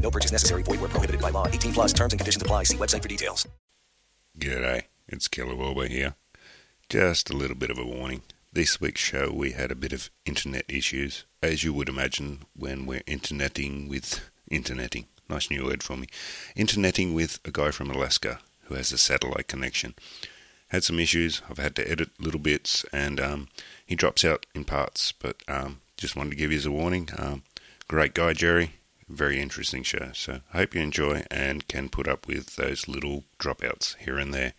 [0.00, 0.62] No purchase necessary.
[0.62, 1.46] Void where prohibited by law.
[1.46, 2.64] 18 plus terms and conditions apply.
[2.64, 3.46] See website for details.
[4.38, 6.14] G'day, it's Killer Wilbur here.
[6.88, 8.22] Just a little bit of a warning.
[8.52, 12.86] This week's show we had a bit of internet issues, as you would imagine when
[12.86, 15.06] we're interneting with interneting.
[15.28, 16.08] Nice new word for me.
[16.56, 19.94] Interneting with a guy from Alaska who has a satellite connection.
[20.68, 21.42] Had some issues.
[21.48, 23.48] I've had to edit little bits, and um,
[23.84, 25.12] he drops out in parts.
[25.12, 27.08] But um, just wanted to give you a warning.
[27.18, 27.42] Um,
[27.88, 28.79] great guy, Jerry.
[29.10, 30.10] Very interesting show.
[30.14, 34.32] So I hope you enjoy and can put up with those little dropouts here and
[34.32, 34.52] there.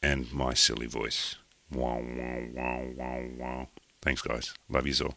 [0.00, 1.34] And my silly voice.
[1.72, 3.66] Wow, wow, wow, wow, wow.
[4.00, 4.54] Thanks, guys.
[4.68, 5.16] Love you all.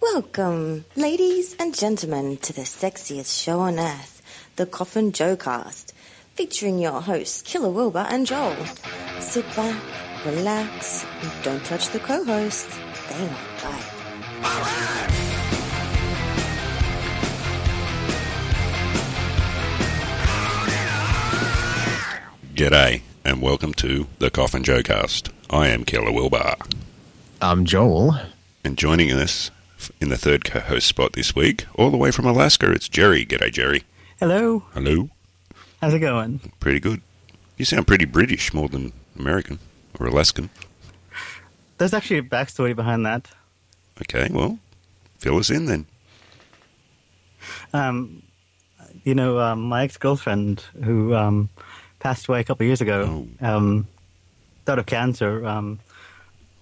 [0.00, 4.22] Welcome, ladies and gentlemen, to the sexiest show on earth,
[4.54, 5.94] the Coffin Joe Cast,
[6.34, 8.54] featuring your hosts, Killer Wilbur and Joel.
[9.18, 9.82] Sit back,
[10.24, 12.78] relax, and don't touch the co-hosts.
[13.08, 13.92] They might bite.
[22.56, 25.28] G'day, and welcome to the Coffin Joe Cast.
[25.50, 26.54] I am Killer Wilbur.
[27.42, 28.16] I'm Joel.
[28.64, 29.50] And joining us
[30.00, 33.26] in the third co-host spot this week, all the way from Alaska, it's Jerry.
[33.26, 33.82] G'day, Jerry.
[34.18, 34.60] Hello.
[34.72, 35.10] Hello.
[35.82, 36.50] How's it going?
[36.58, 37.02] Pretty good.
[37.58, 39.58] You sound pretty British more than American
[40.00, 40.48] or Alaskan.
[41.76, 43.28] There's actually a backstory behind that.
[44.00, 44.58] Okay, well,
[45.18, 45.84] fill us in then.
[47.74, 48.22] Um,
[49.04, 51.50] you know, um, my ex-girlfriend who um,
[52.06, 53.88] passed away a couple of years ago, um,
[54.64, 55.80] died of cancer, um,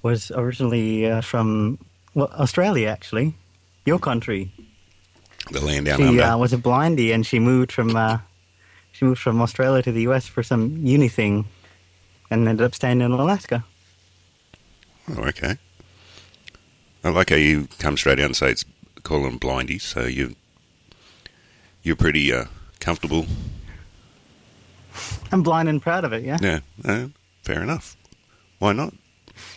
[0.03, 1.79] was originally uh, from
[2.15, 3.35] well, Australia, actually,
[3.85, 4.51] your country.
[5.51, 6.23] The land down She under.
[6.23, 8.19] uh, was a blindie, and she moved from uh,
[8.93, 10.27] she moved from Australia to the U.S.
[10.27, 11.45] for some uni thing,
[12.31, 13.65] and ended up staying in Alaska.
[15.11, 15.59] Oh, okay.
[17.05, 18.65] I like how you come straight out and say it's
[19.03, 20.37] call them blindies, so you
[21.83, 22.47] you're pretty uh,
[22.81, 23.27] comfortable.
[25.33, 26.25] I'm blind and proud of it.
[26.25, 26.39] Yeah.
[26.41, 27.09] Yeah, uh,
[27.43, 27.97] fair enough.
[28.59, 28.95] Why not?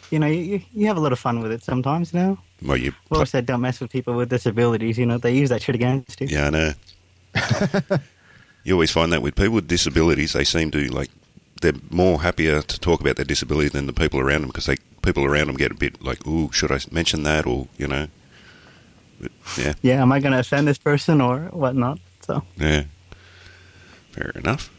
[0.09, 2.13] You know, you, you have a lot of fun with it sometimes.
[2.13, 2.37] You know.
[2.61, 4.97] Well, you I've always said don't mess with people with disabilities.
[4.97, 6.27] You know, they use that shit against you.
[6.27, 6.73] Yeah, I know.
[8.63, 11.09] you always find that with people with disabilities, they seem to like
[11.61, 14.77] they're more happier to talk about their disability than the people around them because they
[15.01, 18.07] people around them get a bit like, "Ooh, should I mention that?" or you know,
[19.19, 21.99] but, yeah, Yeah, am I going to offend this person or whatnot?
[22.21, 22.83] So yeah,
[24.11, 24.71] fair enough.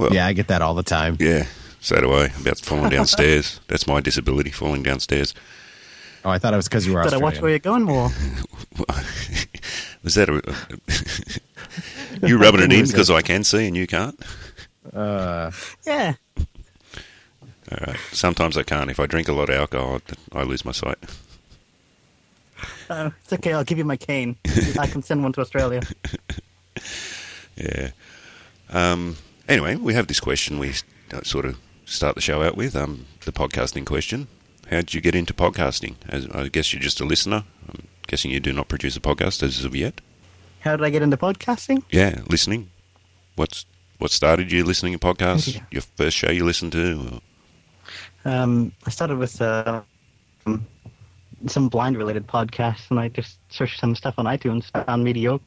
[0.00, 1.16] Well, Yeah, I get that all the time.
[1.20, 1.46] yeah,
[1.80, 2.26] so do I.
[2.40, 3.60] About falling downstairs.
[3.68, 5.34] That's my disability, falling downstairs.
[6.24, 8.10] Oh, I thought it was because you were did I watch where you're going more?
[10.02, 10.42] Was that a?
[12.26, 14.18] you rubbing it in because I can see and you can't?
[14.94, 15.50] Uh,
[15.86, 16.14] Yeah.
[17.72, 17.96] All right.
[18.12, 18.90] Sometimes I can't.
[18.90, 20.00] If I drink a lot of alcohol,
[20.32, 20.98] I lose my sight.
[22.90, 23.52] Uh, it's okay.
[23.54, 24.36] I'll give you my cane.
[24.78, 25.80] I can send one to Australia.
[27.56, 27.90] Yeah.
[28.70, 29.16] Um,
[29.50, 30.72] anyway, we have this question we
[31.12, 34.28] uh, sort of start the show out with um, the podcasting question.
[34.70, 35.96] How did you get into podcasting?
[36.08, 37.44] As, I guess you're just a listener.
[37.68, 40.00] I'm guessing you do not produce a podcast as of yet.
[40.60, 41.82] How did I get into podcasting?
[41.90, 42.70] Yeah, listening.
[43.34, 43.66] What's
[43.98, 45.54] what started you listening to podcasts?
[45.54, 45.62] Yeah.
[45.70, 47.20] Your first show you listened to?
[48.24, 49.82] Or, Um, I started with uh,
[51.46, 55.44] some blind-related podcasts, and I just searched some stuff on iTunes, found mediocre.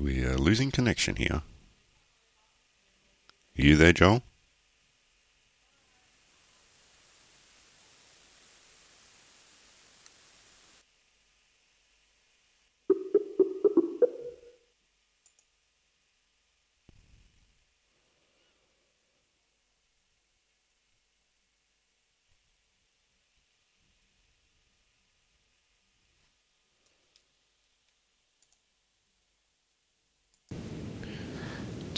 [0.00, 1.42] We are losing connection here.
[3.58, 4.22] Are you there, Joel?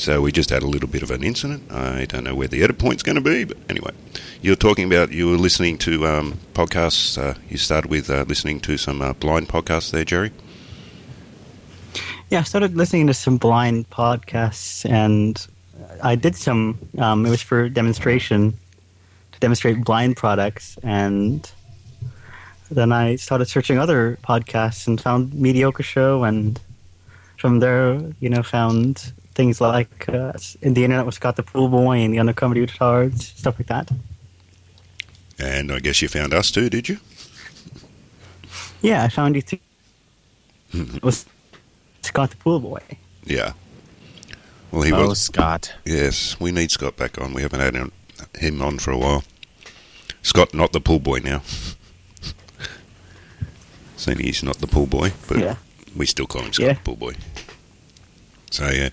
[0.02, 1.70] So we just had a little bit of an incident.
[1.70, 3.93] I don't know where the edit point's going to be, but anyway,
[4.40, 7.16] you're talking about you were listening to um, podcasts.
[7.16, 10.32] Uh, you started with uh, listening to some uh, blind podcasts there, Jerry.
[12.31, 15.46] Yeah, I started listening to some blind podcasts, and
[16.02, 16.81] I did some.
[16.98, 18.55] Um, it was for demonstration
[19.31, 21.48] to demonstrate blind products, and
[22.72, 26.58] then I started searching other podcasts and found Mediocre Show, and
[27.38, 31.69] from there, you know, found things like uh, in the internet with Scott the Pool
[31.69, 33.90] Boy and the Undercover Guitars, stuff like that.
[35.38, 36.99] And I guess you found us too, did you?
[38.81, 39.58] Yeah, I found you too.
[40.73, 41.26] it was
[42.02, 42.81] Scott the Pool Boy.
[43.25, 43.52] Yeah.
[44.70, 45.20] Well, he oh, was.
[45.20, 45.75] Scott.
[45.84, 47.34] Yes, we need Scott back on.
[47.34, 47.93] We haven't had him,
[48.38, 49.23] him on for a while.
[50.23, 51.43] Scott, not the pool boy now.
[53.96, 55.56] Seeing he's not the pool boy, but Yeah.
[55.94, 56.73] we still call him Scott Yeah.
[56.75, 57.14] the pool boy.
[58.52, 58.90] So yeah.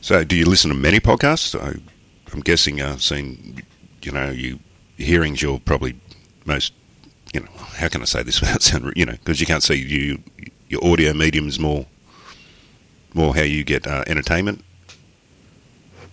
[0.00, 1.58] So do you listen to many podcasts?
[1.58, 1.80] I,
[2.32, 3.62] I'm guessing, uh, seeing,
[4.02, 4.58] you know, you
[4.96, 5.94] hearings you're probably
[6.44, 6.72] most,
[7.32, 9.76] you know, how can I say this without sounding, you know, because you can't see
[9.76, 10.18] you,
[10.68, 11.86] your audio medium's more,
[13.14, 14.64] more how you get uh, entertainment.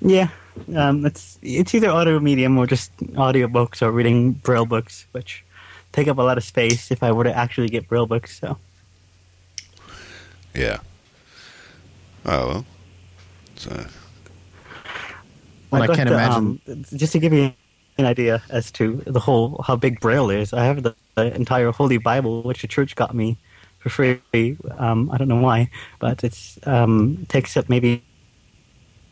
[0.02, 0.30] Yeah,
[0.75, 5.44] um, it's it's either audio medium or just audio books or reading braille books, which
[5.92, 8.40] take up a lot of space if I were to actually get braille books.
[8.40, 8.58] So
[10.54, 10.80] Yeah.
[12.25, 12.66] Oh well.
[13.56, 13.86] So
[15.71, 17.54] Well, I got can't the, imagine- um, just to give you
[17.98, 21.71] an idea as to the whole how big braille is, I have the, the entire
[21.71, 23.38] Holy Bible, which the church got me
[23.80, 24.21] for free.
[24.77, 25.69] Um, I don't know why,
[26.00, 28.01] but it's um, takes up maybe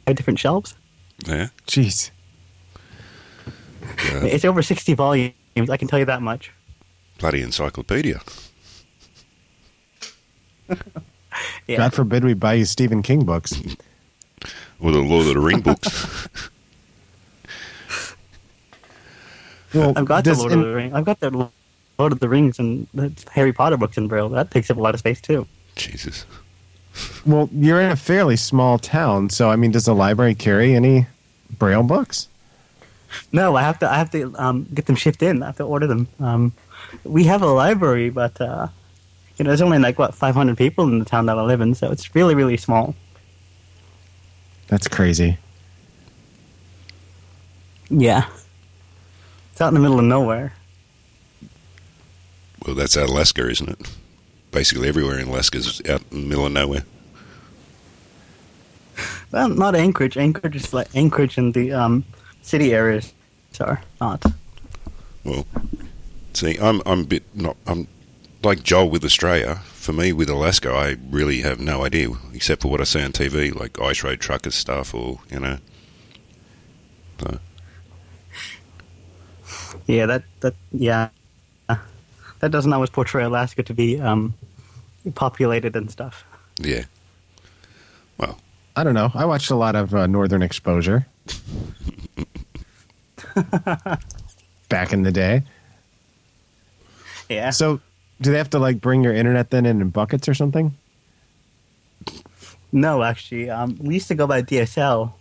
[0.05, 0.75] five different shelves.
[1.25, 1.47] yeah.
[1.67, 2.11] Jeez.
[4.05, 4.23] yeah.
[4.23, 5.33] It's over sixty volumes.
[5.69, 6.51] I can tell you that much.
[7.19, 8.21] Bloody encyclopedia.
[11.67, 11.77] Yeah.
[11.77, 13.53] God forbid we buy you Stephen King books.
[14.79, 16.27] Or the Lord of the Ring books.
[19.73, 20.93] Well, I've got the does- Lord of the Rings.
[20.93, 21.49] I've got the
[21.99, 24.29] Lord of the Rings and the Harry Potter books in braille.
[24.29, 25.47] That takes up a lot of space too.
[25.75, 26.25] Jesus.
[27.25, 31.05] Well, you're in a fairly small town, so I mean, does the library carry any
[31.57, 32.27] braille books?
[33.31, 33.91] No, I have to.
[33.91, 35.43] I have to um, get them shipped in.
[35.43, 36.07] I have to order them.
[36.19, 36.53] Um,
[37.03, 38.67] we have a library, but uh,
[39.37, 41.75] you know, there's only like what 500 people in the town that I live in,
[41.75, 42.95] so it's really, really small.
[44.67, 45.37] That's crazy.
[47.89, 48.27] Yeah,
[49.51, 50.53] it's out in the middle of nowhere.
[52.65, 53.79] Well, that's out Alaska, isn't it?
[54.51, 56.83] Basically, everywhere in Alaska is out in the middle of nowhere.
[59.29, 60.15] Well, not Anchorage.
[60.17, 62.05] Anchorage is like Anchorage and the um,
[62.43, 63.13] city areas
[63.59, 64.23] are not.
[65.23, 65.45] Well,
[66.33, 67.87] see, I'm I'm a bit not I'm
[68.47, 69.55] like Joel with Australia.
[69.73, 73.11] For me, with Alaska, I really have no idea except for what I see on
[73.11, 75.57] TV, like ice road truckers stuff, or you know.
[77.19, 77.39] So,
[79.85, 81.09] Yeah, that that yeah,
[81.67, 84.33] that doesn't always portray Alaska to be um,
[85.15, 86.25] populated and stuff.
[86.59, 86.85] yeah.
[88.17, 88.39] Well,
[88.75, 89.11] I don't know.
[89.13, 91.05] I watched a lot of uh, Northern Exposure
[94.69, 95.43] back in the day.
[97.29, 97.51] Yeah.
[97.51, 97.79] So,
[98.21, 100.75] do they have to like bring your internet then in, in buckets or something?
[102.71, 105.13] No, actually, um, we used to go by DSL,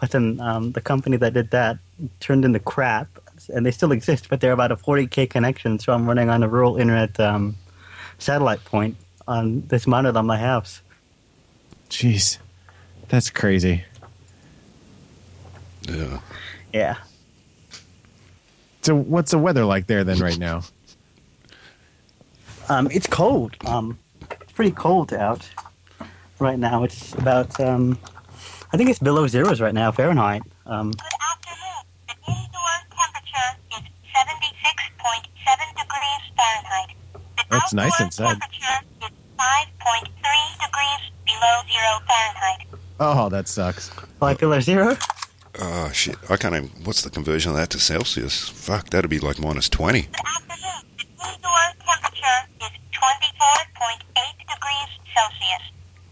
[0.00, 1.78] but then um, the company that did that
[2.20, 3.08] turned into crap,
[3.52, 5.78] and they still exist, but they're about a 40k connection.
[5.78, 7.56] So I'm running on a rural internet um,
[8.18, 8.96] satellite point
[9.28, 10.80] on this mounted on my house.
[11.90, 12.38] Jeez,
[13.08, 13.84] that's crazy.
[15.88, 16.20] yeah.
[16.72, 16.96] Yeah.
[18.82, 20.62] So, what's the weather like there then right now?
[22.70, 23.56] Um, it's cold.
[23.66, 23.98] Um,
[24.40, 25.48] it's pretty cold out
[26.38, 26.84] right now.
[26.84, 27.98] It's about um,
[28.72, 30.42] I think it's below zeros right now Fahrenheit.
[30.66, 31.00] Um, Good
[31.32, 31.82] afternoon.
[32.06, 33.82] The indoor temperature is
[34.14, 36.96] 76.7 degrees Fahrenheit.
[37.14, 38.38] The That's nice outdoor inside.
[38.40, 40.06] temperature is 5.3
[40.64, 42.66] degrees below zero Fahrenheit.
[43.00, 43.88] Oh, that sucks.
[44.20, 44.96] five below zero.
[45.62, 46.16] Oh shit!
[46.30, 46.68] I can't even.
[46.84, 48.48] What's the conversion of that to Celsius?
[48.48, 50.02] Fuck, that'd be like minus twenty.
[50.02, 50.89] Good afternoon.
[51.20, 55.64] The indoor temperature is 24.8 degrees Celsius.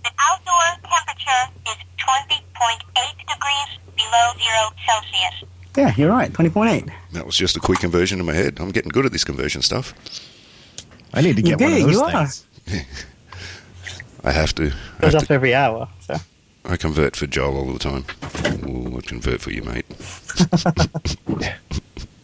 [0.05, 5.45] The outdoor temperature is 20.8 degrees below zero Celsius.
[5.77, 6.33] Yeah, you're right.
[6.33, 6.85] Twenty point eight.
[7.13, 8.59] That was just a quick conversion in my head.
[8.61, 9.95] I'm getting good at this conversion stuff.
[11.15, 12.27] I need to You get one of did, those you are.
[12.27, 12.47] things.
[14.25, 14.65] I have to.
[14.99, 15.89] I, Goes have up to, every hour.
[16.01, 16.17] So
[16.65, 18.05] I convert for Joel all the time.
[18.69, 19.87] Ooh, I convert for you, mate.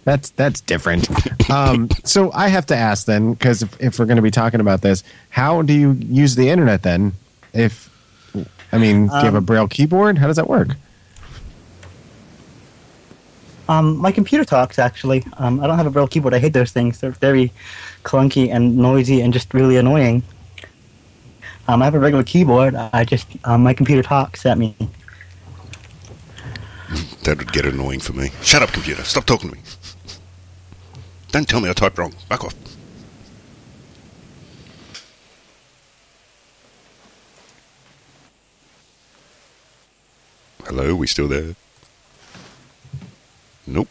[0.04, 1.08] That's that's different.
[1.50, 4.60] um, so I have to ask then, because if, if we're going to be talking
[4.60, 7.12] about this, how do you use the internet then?
[7.52, 7.90] If
[8.72, 10.18] I mean, do you have a Um, braille keyboard?
[10.18, 10.76] How does that work?
[13.68, 15.24] um, my computer talks actually.
[15.38, 16.34] Um, I don't have a braille keyboard.
[16.34, 17.00] I hate those things.
[17.00, 17.50] They're very
[18.02, 20.22] clunky and noisy and just really annoying.
[21.66, 22.74] Um, I have a regular keyboard.
[22.74, 24.74] I just um, my computer talks at me.
[27.22, 28.30] That would get annoying for me.
[28.42, 29.02] Shut up, computer.
[29.04, 29.62] Stop talking to me.
[31.34, 32.14] Don't tell me I typed wrong.
[32.28, 32.54] Back off.
[40.64, 41.56] Hello, we still there?
[43.66, 43.88] Nope.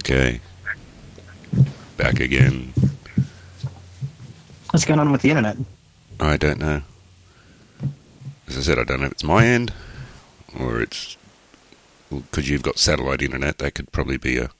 [0.00, 0.42] Okay.
[1.96, 2.74] Back again.
[4.72, 5.56] What's going on with the internet?
[6.20, 6.82] I don't know.
[8.48, 9.72] As I said, I don't know if it's my end
[10.58, 11.16] or it's
[12.10, 13.58] because you've got satellite internet.
[13.58, 14.50] That could probably be a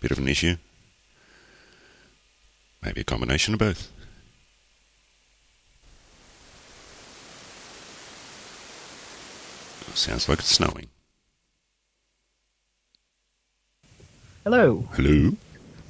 [0.00, 0.56] bit of an issue.
[2.82, 3.90] Maybe a combination of both.
[9.94, 10.88] Sounds like it's snowing.
[14.42, 14.88] Hello.
[14.92, 15.36] Hello.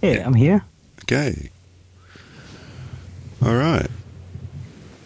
[0.02, 0.64] Yeah, I'm here.
[1.02, 1.50] Okay.
[3.42, 3.88] All right.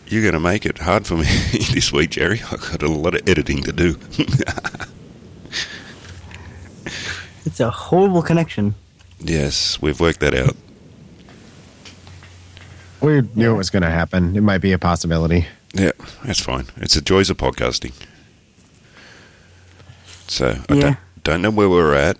[0.08, 1.24] You're going to make it hard for me
[1.72, 2.40] this week, Jerry.
[2.50, 3.98] I've got a lot of editing to do.
[7.44, 8.74] It's a horrible connection.
[9.20, 10.54] yes, we've worked that out.
[13.00, 14.36] We knew it was going to happen.
[14.36, 15.46] It might be a possibility.
[15.72, 15.92] Yeah,
[16.24, 16.66] that's fine.
[16.76, 17.92] It's the joys of podcasting.
[20.26, 20.80] So, I Yeah.
[20.80, 22.18] don't, don't know where we're at.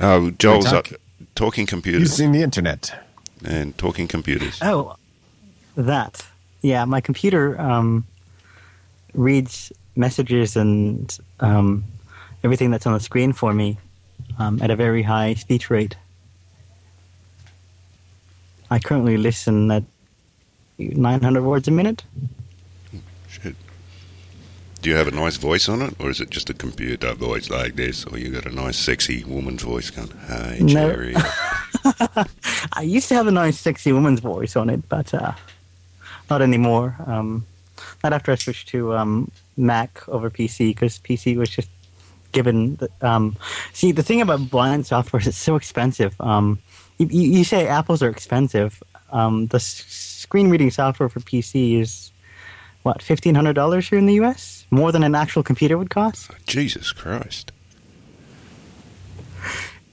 [0.00, 0.98] Oh, Joel's talk- up.
[1.36, 2.92] Talking computers Using the internet.
[3.44, 4.58] and talking computers.
[4.60, 4.96] Oh,
[5.76, 6.26] that.
[6.62, 8.06] Yeah, my computer um,
[9.14, 11.84] reads messages and um,
[12.44, 13.78] everything that's on the screen for me
[14.38, 15.96] um, at a very high speech rate.
[18.70, 19.84] I currently listen at
[20.78, 22.04] 900 words a minute.
[23.28, 23.54] Shit.
[24.80, 27.50] Do you have a nice voice on it, or is it just a computer voice
[27.50, 31.12] like this, or you got a nice, sexy woman's voice going, "Hi, No.
[32.72, 35.32] I used to have a nice, sexy woman's voice on it, but uh,
[36.32, 36.96] not anymore.
[37.06, 37.46] Um,
[38.02, 41.68] not after I switched to um, Mac over PC because PC was just
[42.32, 42.76] given.
[42.76, 43.36] The, um,
[43.72, 46.14] see, the thing about blind software is it's so expensive.
[46.20, 46.58] Um,
[46.98, 47.06] you,
[47.38, 48.82] you say apples are expensive.
[49.10, 49.84] Um, the s-
[50.24, 52.10] screen reading software for PC is
[52.82, 54.64] what fifteen hundred dollars here in the U.S.
[54.70, 56.30] More than an actual computer would cost.
[56.46, 57.52] Jesus Christ!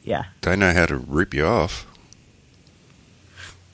[0.03, 1.85] Yeah, They know how to rip you off.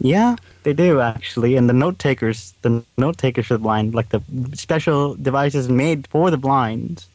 [0.01, 4.09] Yeah, they do actually, and the note takers, the note takers for the blind, like
[4.09, 4.21] the
[4.53, 7.05] special devices made for the blind.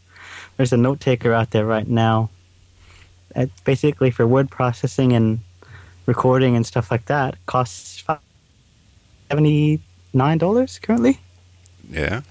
[0.56, 2.30] There's a note taker out there right now.
[3.36, 5.40] It's basically for word processing and
[6.06, 7.34] recording and stuff like that.
[7.46, 8.02] Costs
[9.28, 9.80] seventy
[10.14, 11.18] nine dollars currently.
[11.90, 12.22] Yeah.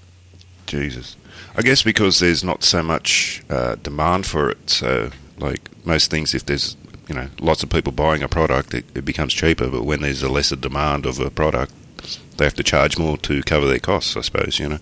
[0.66, 1.16] Jesus.
[1.56, 4.70] I guess because there's not so much uh, demand for it.
[4.70, 6.76] So, like most things, if there's
[7.10, 9.68] you know lots of people buying a product, it, it becomes cheaper.
[9.68, 11.74] But when there's a lesser demand of a product,
[12.38, 14.16] they have to charge more to cover their costs.
[14.16, 14.78] I suppose you know.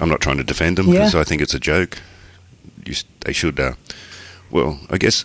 [0.00, 1.20] I'm not trying to defend them because Yeah.
[1.20, 1.98] I think it's a joke.
[2.84, 3.58] You, they should.
[3.58, 3.72] Uh,
[4.48, 5.24] well, I guess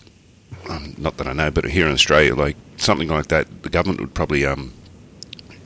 [0.68, 4.00] um, not that I know, but here in Australia, like something like that, the government
[4.00, 4.74] would probably um,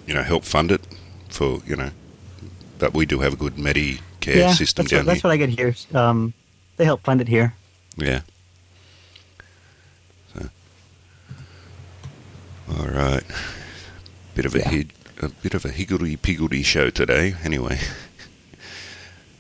[0.06, 0.82] you know help fund it
[1.30, 1.92] for you know
[2.80, 5.38] but we do have a good Medicare yeah, system that's, down what, that's what I
[5.38, 5.76] get here.
[5.94, 6.34] Um,
[6.78, 7.54] they help fund it here.
[7.98, 8.22] Yeah.
[10.34, 10.50] So,
[12.70, 13.24] all right.
[14.36, 14.70] Bit of a Yeah.
[14.70, 17.36] hig- a bit of a higgledy piggledy show today.
[17.44, 17.80] Anyway,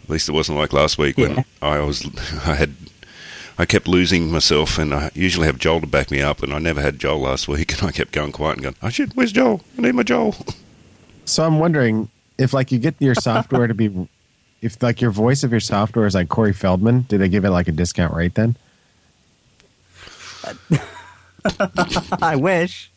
[0.03, 2.05] at least it wasn't like last week when I was
[2.45, 2.73] I had
[3.59, 6.59] I kept losing myself, and I usually have Joel to back me up, and I
[6.59, 9.13] never had Joel last week, and I kept going quiet and going, "Oh should.
[9.15, 9.61] where's Joel?
[9.77, 10.35] I need my Joel."
[11.25, 14.07] So I'm wondering if, like, you get your software to be,
[14.61, 17.49] if like your voice of your software is like Corey Feldman, do they give it
[17.51, 18.55] like a discount rate then?
[22.21, 22.91] I wish.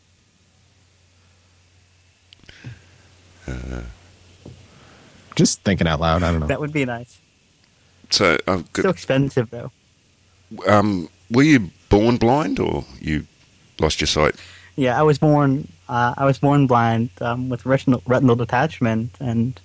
[5.35, 6.23] Just thinking out loud.
[6.23, 6.47] I don't know.
[6.47, 7.19] That would be nice.
[8.09, 9.71] So, I've So expensive though.
[10.67, 13.25] um, were you born blind, or you
[13.79, 14.35] lost your sight?
[14.75, 15.67] Yeah, I was born.
[15.87, 19.59] Uh, I was born blind um, with retinal, retinal detachment, and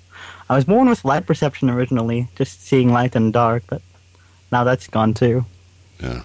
[0.48, 3.64] I was born with light perception originally, just seeing light and dark.
[3.68, 3.82] But
[4.52, 5.44] now that's gone too.
[6.00, 6.22] Yeah.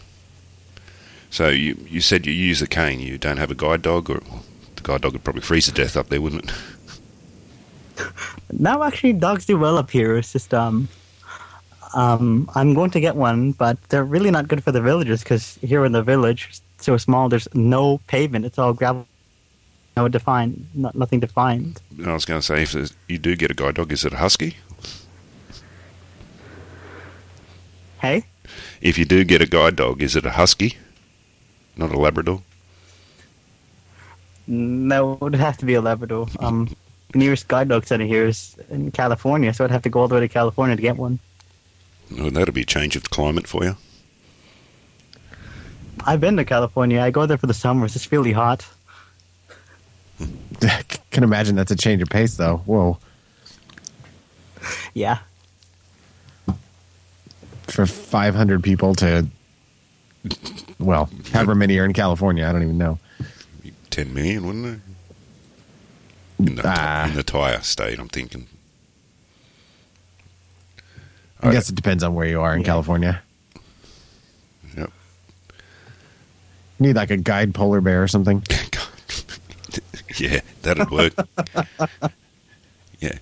[1.32, 3.00] So you you said you use a cane.
[3.00, 4.22] You don't have a guide dog, or
[4.76, 6.52] the guide dog would probably freeze to death up there, wouldn't it?
[8.54, 10.18] Now, actually, dogs do well up here.
[10.18, 10.88] It's just um,
[11.94, 15.56] um, I'm going to get one, but they're really not good for the villagers because
[15.62, 18.46] here in the village, so small, there's no pavement.
[18.46, 19.08] It's all gravel.
[19.98, 21.82] No defined, not, nothing defined.
[22.06, 24.18] I was going to say, if you do get a guide dog, is it a
[24.18, 24.56] husky?
[28.02, 28.24] Hey,
[28.82, 30.78] If you do get a guide dog, is it a husky,
[31.76, 32.42] not a Labrador?
[34.48, 36.28] no, it would have to be a Labrador.
[36.40, 36.70] Um,
[37.14, 40.16] nearest guide dog center here is in California, so I'd have to go all the
[40.16, 41.20] way to California to get one.
[42.20, 43.78] Oh, that'll be a change of climate for you.
[46.04, 47.02] I've been to California.
[47.02, 47.96] I go there for the summers.
[47.96, 48.68] It's really hot.
[50.62, 52.58] I Can imagine that's a change of pace, though.
[52.66, 52.98] Whoa.
[54.94, 55.20] Yeah.
[57.64, 59.26] For 500 people to,
[60.78, 63.00] well, however many are in California, I don't even know.
[63.90, 64.91] 10 million, wouldn't it?
[66.48, 67.06] In the, Ah.
[67.08, 68.48] in the entire state, I'm thinking.
[71.42, 71.56] I Okay.
[71.56, 72.66] guess it depends on where you are in Yeah.
[72.66, 73.22] California.
[74.78, 74.92] Yep.
[76.80, 78.44] You need like a guide polar bear or something.
[80.18, 81.14] yeah, that'd work.
[83.00, 83.18] yeah.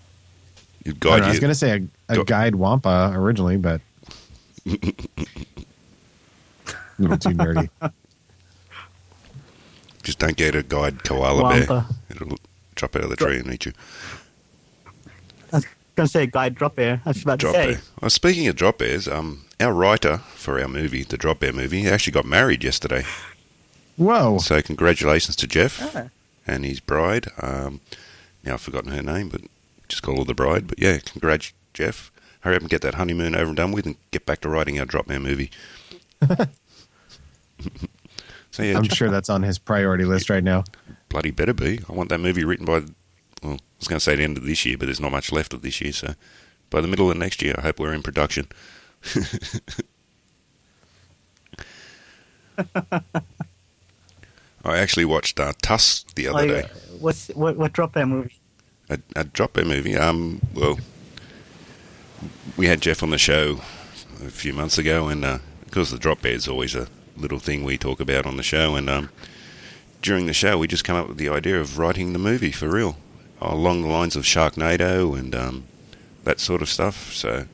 [0.85, 3.57] You'd I, know, guide I was going to say a, a Go- guide wampa originally,
[3.57, 3.81] but
[4.65, 4.71] a
[6.97, 7.69] little too nerdy.
[10.03, 11.67] Just don't get a guide koala Wampa.
[11.67, 11.85] bear.
[12.09, 12.37] It'll
[12.79, 13.73] drop out of the tree and eat you.
[15.51, 17.01] I was going to say guide drop bear.
[17.05, 17.71] I was about Drop to say.
[17.73, 17.81] bear.
[18.01, 21.87] Well, speaking of drop bears, um, our writer for our movie, the Drop Bear movie,
[21.87, 23.03] actually got married yesterday.
[23.97, 24.37] Whoa.
[24.37, 26.07] So congratulations to Jeff Ah.
[26.47, 27.27] and his bride.
[27.41, 27.81] Um,
[28.45, 29.41] now I've forgotten her name, but
[29.89, 30.67] just call her the bride.
[30.67, 32.11] But yeah, congrats, Jeff.
[32.41, 34.79] Hurry up and get that honeymoon over and done with, and get back to writing
[34.79, 35.51] our Drop Bear movie.
[38.51, 40.63] so yeah, I'm sure that's on his priority list right now.
[41.09, 41.79] Bloody better be.
[41.89, 42.83] I want that movie written by.
[43.43, 45.31] Well, I was going to say the end of this year, but there's not much
[45.31, 45.93] left of this year.
[45.93, 46.13] So
[46.69, 48.47] by the middle of next year, I hope we're in production.
[54.63, 56.69] I actually watched uh, Tusk the other Oh, day.
[56.99, 58.35] What's what what drop bear movie?
[58.89, 59.95] a, a drop bear movie.
[59.95, 60.79] Um, well,
[62.57, 63.61] we had Jeff on the show
[64.23, 67.63] a few months ago, and uh, because the drop bear is always a little thing
[67.63, 69.09] we talk about on the show, and um,
[70.01, 72.67] during the show we just come up with the idea of writing the movie for
[72.69, 72.97] real,
[73.41, 75.65] along the lines of Sharknado and um,
[76.23, 77.11] that sort of stuff.
[77.13, 77.45] So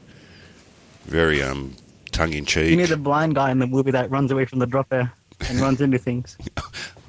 [1.05, 1.75] very um,
[2.11, 2.69] tongue in cheek.
[2.71, 2.89] You need cheek.
[2.91, 5.11] the blind guy in the movie that runs away from the drop bear
[5.49, 6.37] and runs into things.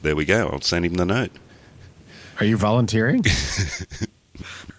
[0.02, 0.48] There we go.
[0.48, 1.32] I'll send him the note.
[2.38, 3.24] Are you volunteering?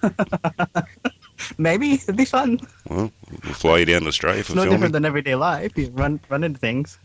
[1.58, 2.60] Maybe it'd be fun.
[2.88, 3.12] Well,
[3.44, 4.78] we'll fly you down to Australia for It's no filming.
[4.78, 5.78] different than everyday life.
[5.78, 6.98] You run run into things.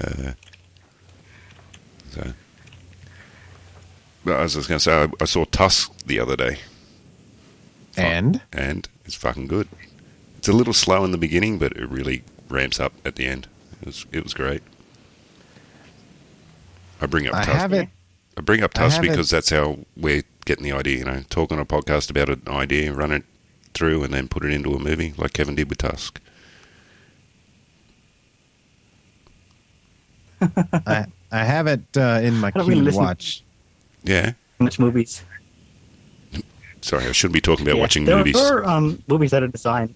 [0.00, 0.32] Uh,
[2.10, 2.34] so, but
[4.26, 6.58] as I was going to say, I, I saw Tusk the other day,
[7.96, 9.68] and and it's fucking good.
[10.38, 13.46] It's a little slow in the beginning, but it really ramps up at the end.
[13.80, 14.62] It was it was great.
[17.00, 17.50] I bring up I Tusk.
[17.58, 17.90] haven't.
[18.36, 20.98] I bring up Tusk haven't- because that's how we're getting the idea.
[20.98, 23.24] You know, talk on a podcast about an idea, run it
[23.74, 26.20] through, and then put it into a movie, like Kevin did with Tusk.
[30.40, 33.42] I, I have it uh, in my queue really to watch.
[34.04, 34.32] Yeah.
[34.60, 35.22] Much movies.
[36.80, 38.36] Sorry, I shouldn't be talking about Yeah, watching there movies.
[38.36, 39.94] are um, movies that are designed.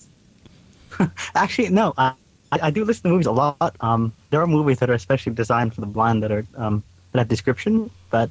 [1.35, 1.93] Actually, no.
[1.99, 2.15] I,
[2.51, 3.77] I do listen to movies a lot.
[3.81, 7.19] Um, there are movies that are especially designed for the blind that are um, that
[7.19, 8.31] have description, but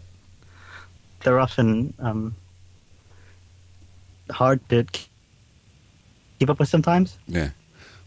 [1.23, 2.35] they're often um,
[4.31, 4.85] hard to
[6.39, 7.17] keep up with sometimes.
[7.27, 7.49] Yeah.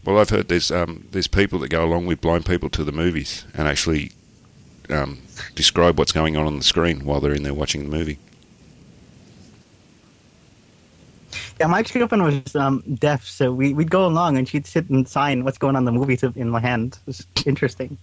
[0.03, 2.91] Well, I've heard there's um, there's people that go along with blind people to the
[2.91, 4.11] movies and actually
[4.89, 5.19] um,
[5.55, 8.19] describe what's going on on the screen while they're in there watching the movie.
[11.59, 15.07] Yeah, my ex-girlfriend was um, deaf, so we, we'd go along and she'd sit and
[15.07, 16.97] sign what's going on in the movie to, in my hand.
[17.01, 17.97] It was interesting.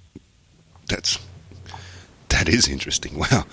[0.86, 1.18] That's
[2.28, 3.18] that is interesting.
[3.30, 3.44] Wow.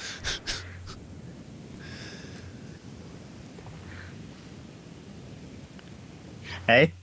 [6.67, 6.93] Hey,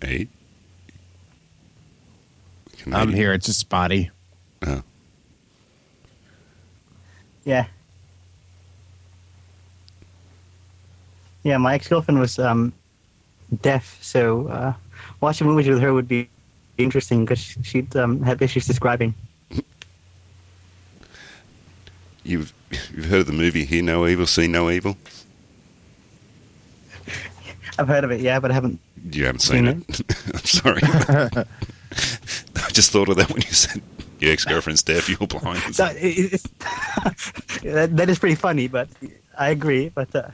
[0.00, 0.28] Hey.
[2.90, 3.32] I'm here.
[3.34, 4.10] It's just spotty.
[4.66, 4.82] Oh.
[7.44, 7.66] Yeah,
[11.42, 11.56] yeah.
[11.58, 12.72] My ex-girlfriend was um,
[13.62, 14.72] deaf, so uh,
[15.20, 16.28] watching movies with her would be
[16.78, 19.14] interesting because she'd um, have issues describing.
[22.24, 22.52] You've
[22.94, 24.96] you've heard of the movie Hear No Evil, See No Evil?
[27.78, 28.78] I've heard of it, yeah, but I haven't.
[29.10, 30.00] You haven't seen Seen it.
[30.34, 30.80] I'm sorry.
[32.56, 33.82] I just thought of that when you said
[34.20, 35.62] your ex girlfriend's deaf, you're blind.
[35.76, 36.42] That, it,
[37.62, 38.88] that, that is pretty funny, but
[39.38, 39.88] I agree.
[39.88, 40.30] But uh,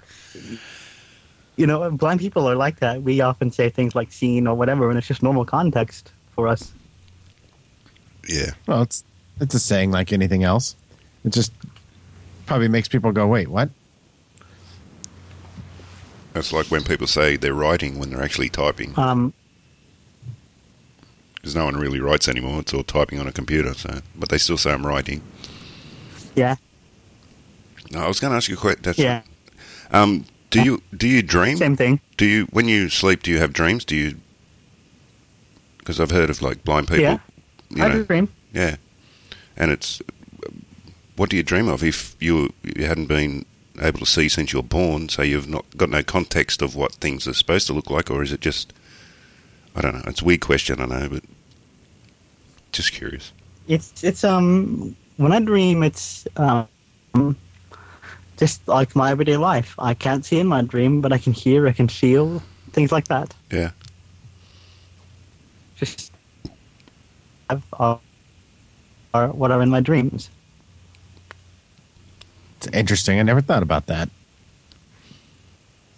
[1.56, 3.02] you know, blind people are like that.
[3.02, 6.72] We often say things like "seen" or whatever, and it's just normal context for us.
[8.28, 8.50] Yeah.
[8.66, 9.04] Well, it's
[9.40, 10.76] it's a saying like anything else.
[11.24, 11.52] It just
[12.46, 13.70] probably makes people go, "Wait, what?"
[16.32, 18.92] That's like when people say they're writing when they're actually typing.
[18.98, 19.32] Um,
[21.46, 22.58] Because no one really writes anymore.
[22.58, 23.72] It's all typing on a computer.
[23.72, 25.22] So, But they still say I'm writing.
[26.34, 26.56] yeah,
[27.92, 28.82] No, I was going to ask you a question.
[28.82, 29.22] That's, yeah,
[29.92, 31.56] Um, do you do you dream?
[31.56, 32.00] same thing.
[32.16, 33.22] Do you when you sleep?
[33.22, 33.84] Do you have dreams?
[33.84, 34.16] Do you?
[35.78, 37.18] Because I've heard of like blind people Yeah.
[37.70, 38.28] you I know, dream.
[38.52, 38.74] yeah,
[39.56, 40.02] and it's
[41.14, 43.44] what do you dream of if you you hadn't been
[43.80, 46.94] able to see since you were born, so you've not got no context of what
[46.94, 48.72] things are supposed to look like, or is it just
[49.76, 50.02] I don't know.
[50.06, 51.22] It's a weird question, I know, but
[52.76, 53.32] just curious.
[53.68, 57.36] It's it's um when I dream, it's um
[58.36, 59.74] just like my everyday life.
[59.78, 63.08] I can't see in my dream, but I can hear, I can feel things like
[63.08, 63.34] that.
[63.50, 63.70] Yeah.
[65.76, 66.12] Just
[67.50, 67.96] have uh,
[69.14, 70.30] are what are in my dreams.
[72.58, 73.18] It's interesting.
[73.18, 74.08] I never thought about that.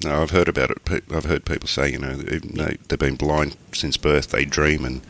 [0.04, 1.04] No, I've heard about it.
[1.12, 4.84] I've heard people say, you know, even though they've been blind since birth, they dream,
[4.84, 5.00] and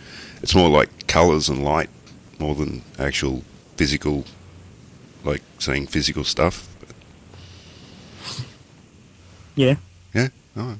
[0.42, 1.90] it's more like colours and light
[2.38, 3.42] more than actual
[3.76, 4.24] physical,
[5.24, 6.66] like seeing physical stuff.
[9.56, 9.76] Yeah.
[10.14, 10.28] Yeah.
[10.56, 10.76] Oh,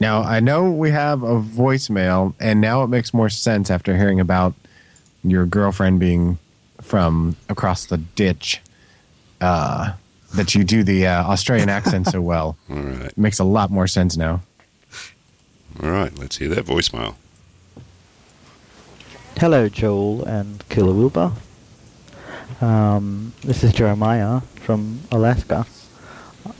[0.00, 4.20] Now I know we have a voicemail, and now it makes more sense after hearing
[4.20, 4.54] about
[5.24, 6.38] your girlfriend being
[6.82, 8.60] from across the ditch.
[9.40, 9.92] Uh,
[10.34, 12.56] that you do the uh, Australian accent so well.
[12.70, 13.06] all right.
[13.06, 14.42] It makes a lot more sense now.
[15.82, 16.16] All right.
[16.18, 17.14] Let's hear that voicemail.
[19.40, 21.30] Hello, Joel and Killer Wilbur.
[22.60, 25.64] Um, this is Jeremiah from Alaska.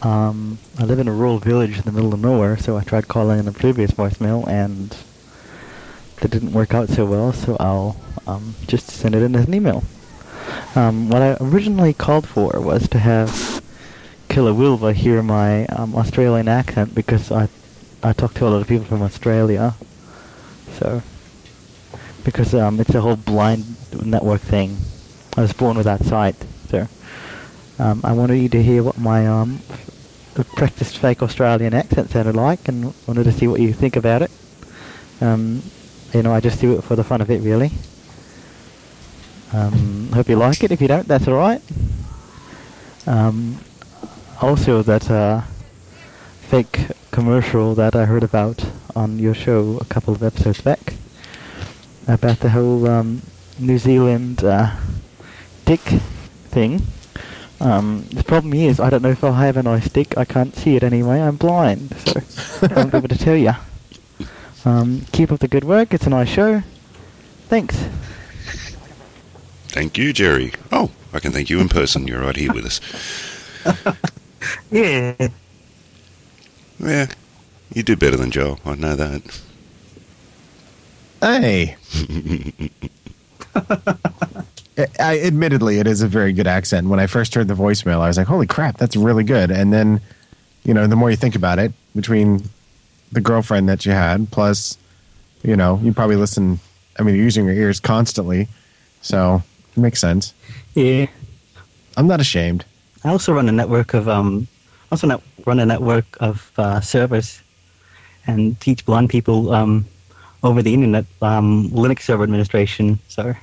[0.00, 3.08] Um, I live in a rural village in the middle of nowhere, so I tried
[3.08, 4.96] calling in the previous voicemail, and
[6.20, 7.96] that didn't work out so well, so I'll
[8.28, 9.82] um, just send it in as an email.
[10.76, 13.60] Um, what I originally called for was to have
[14.28, 17.48] Killer Wilbur hear my um, Australian accent because I
[18.04, 19.74] I talk to a lot of people from Australia,
[20.78, 21.02] so
[22.24, 23.64] because um, it's a whole blind
[24.04, 24.76] network thing.
[25.36, 26.36] I was born with that sight,
[26.68, 26.88] so
[27.78, 29.60] um, I wanted you to hear what my um,
[30.56, 34.30] practiced fake Australian accent sounded like, and wanted to see what you think about it.
[35.20, 35.62] Um,
[36.12, 37.70] you know, I just do it for the fun of it, really.
[39.52, 40.72] Um, hope you like it.
[40.72, 41.62] If you don't, that's all right.
[43.06, 43.58] Um,
[44.40, 45.42] also, that uh,
[46.40, 50.94] fake commercial that I heard about on your show a couple of episodes back
[52.08, 53.22] about the whole um,
[53.58, 54.74] New Zealand uh,
[55.64, 56.82] dick thing.
[57.60, 60.16] Um, the problem is, I don't know if I have a nice dick.
[60.16, 61.20] I can't see it anyway.
[61.20, 62.20] I'm blind, so
[62.62, 63.52] I won't be able to tell you.
[64.64, 65.92] Um, keep up the good work.
[65.94, 66.62] It's a nice show.
[67.48, 67.76] Thanks.
[69.68, 70.52] Thank you, Jerry.
[70.72, 72.06] Oh, I can thank you in person.
[72.08, 72.80] You're right here with us.
[74.70, 75.28] Yeah.
[76.78, 77.06] Yeah.
[77.74, 78.58] You do better than Joel.
[78.64, 79.40] I know that.
[81.20, 81.76] Hey.
[83.54, 86.88] I, I admittedly, it is a very good accent.
[86.88, 89.72] When I first heard the voicemail, I was like, "Holy crap, that's really good!" And
[89.72, 90.00] then,
[90.64, 92.48] you know, the more you think about it, between
[93.10, 94.78] the girlfriend that you had, plus,
[95.42, 96.60] you know, you probably listen.
[96.98, 98.48] I mean, you're using your ears constantly,
[99.02, 99.42] so
[99.76, 100.34] it makes sense.
[100.74, 101.06] Yeah.
[101.96, 102.64] I'm not ashamed.
[103.04, 104.46] I also run a network of um,
[104.92, 107.42] also net, run a network of uh, servers,
[108.26, 109.86] and teach blind people um,
[110.42, 112.98] over the internet um, Linux server administration.
[113.08, 113.34] So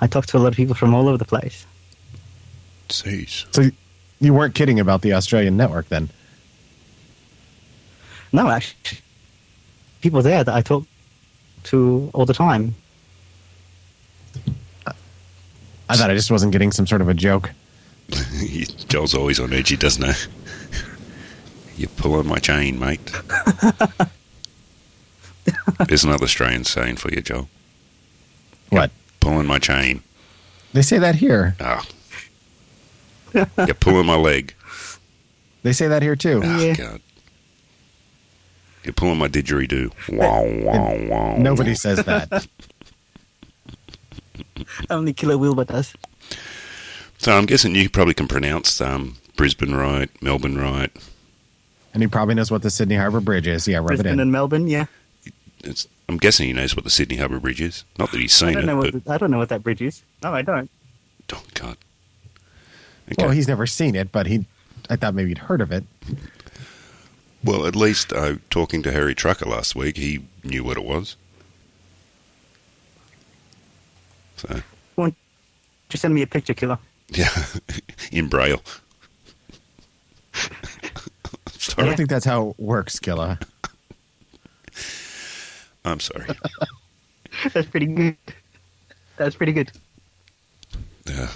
[0.00, 1.66] I talk to a lot of people from all over the place.
[2.88, 3.46] Jeez.
[3.54, 3.70] So
[4.20, 6.08] you weren't kidding about the Australian network then?
[8.32, 8.98] No, actually,
[10.00, 10.84] people there that I talk
[11.64, 12.74] to all the time.
[15.88, 17.50] I thought I just wasn't getting some sort of a joke.
[18.88, 20.12] Joel's always on edge, doesn't he?
[21.76, 23.12] You're pulling my chain, mate.
[25.88, 27.48] There's another Australian saying for you, Joel.
[28.70, 28.90] What?
[29.20, 30.02] Pulling my chain.
[30.72, 31.56] They say that here.
[31.60, 31.86] Ah.
[33.34, 34.54] You're pulling my leg.
[35.62, 36.40] They say that here too.
[36.44, 36.74] Oh, Yeah.
[36.74, 37.00] God.
[38.84, 39.92] You're pulling my didgeridoo.
[40.12, 41.36] Wow, wow, wow.
[41.38, 42.46] Nobody says that.
[44.90, 45.94] Only Killer Wilbur does.
[47.16, 50.90] So I'm guessing you probably can pronounce um, Brisbane right, Melbourne right.
[51.94, 53.66] and he probably knows what the Sydney Harbor Bridge is.
[53.66, 54.20] Yeah, rub it Brisbane in.
[54.20, 54.84] and Melbourne, yeah.
[55.64, 57.84] It's, I'm guessing he knows what the Sydney Harbour Bridge is.
[57.98, 59.62] Not that he's I seen don't it, know what the, I don't know what that
[59.62, 60.02] bridge is.
[60.22, 60.70] No, I don't.
[61.32, 61.76] oh God.
[63.12, 63.22] Okay.
[63.22, 64.46] Well, he's never seen it, but he.
[64.90, 65.84] I thought maybe he'd heard of it.
[67.42, 71.16] Well, at least uh, talking to Harry Trucker last week, he knew what it was.
[74.36, 74.62] So,
[75.88, 76.78] Just send me a picture, Killer.
[77.08, 77.28] yeah,
[78.12, 78.62] in Braille.
[81.78, 83.38] I don't think that's how it works, Killa.
[85.84, 86.26] I'm sorry.
[87.52, 88.16] That's pretty good.
[89.16, 89.70] That's pretty good.
[91.06, 91.28] Yeah.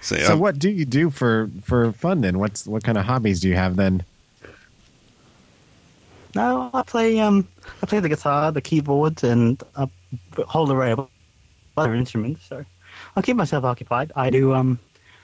[0.00, 2.38] See, So, um, what do you do for for fun then?
[2.38, 4.04] What's what kind of hobbies do you have then?
[6.34, 7.46] No, I play um,
[7.82, 9.88] I play the guitar, the keyboards, and a
[10.46, 11.08] whole array of
[11.76, 12.44] other instruments.
[12.46, 12.64] So
[13.16, 14.12] I'll keep myself occupied.
[14.16, 14.78] I do um,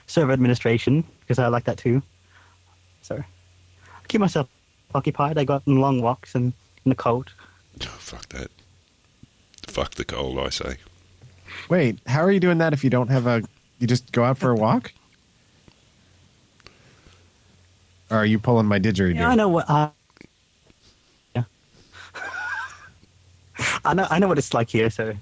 [0.07, 2.01] server administration because I like that too.
[3.01, 4.47] So I keep myself
[4.93, 5.37] occupied.
[5.37, 6.53] I go out on long walks and
[6.85, 7.31] in the cold.
[7.83, 8.51] Oh, fuck that.
[9.67, 10.77] Fuck the cold, I say.
[11.69, 13.43] Wait, how are you doing that if you don't have a?
[13.79, 14.93] You just go out for a walk?
[18.11, 19.15] Or are you pulling my didgeridoo?
[19.15, 19.69] Yeah, I know what.
[19.69, 19.89] Uh,
[21.35, 21.43] yeah,
[23.85, 24.07] I know.
[24.09, 24.89] I know what it's like here.
[24.89, 25.13] So,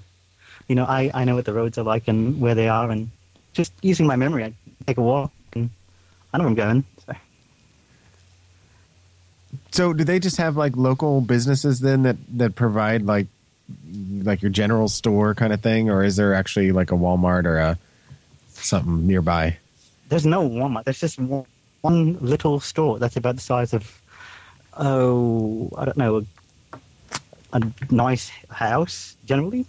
[0.68, 3.10] you know, I I know what the roads are like and where they are, and
[3.52, 4.52] just using my memory, I
[4.86, 5.70] take a walk and
[6.32, 6.84] I know where I'm going.
[9.70, 9.88] So.
[9.88, 13.26] So, do they just have like local businesses then that that provide like
[14.22, 17.58] like your general store kind of thing, or is there actually like a Walmart or
[17.58, 17.78] a
[18.54, 19.58] something nearby?
[20.08, 20.84] There's no Walmart.
[20.84, 21.44] There's just one,
[21.82, 24.00] one little store that's about the size of
[24.78, 26.24] oh, I don't know,
[26.72, 26.80] a,
[27.52, 29.66] a nice house generally.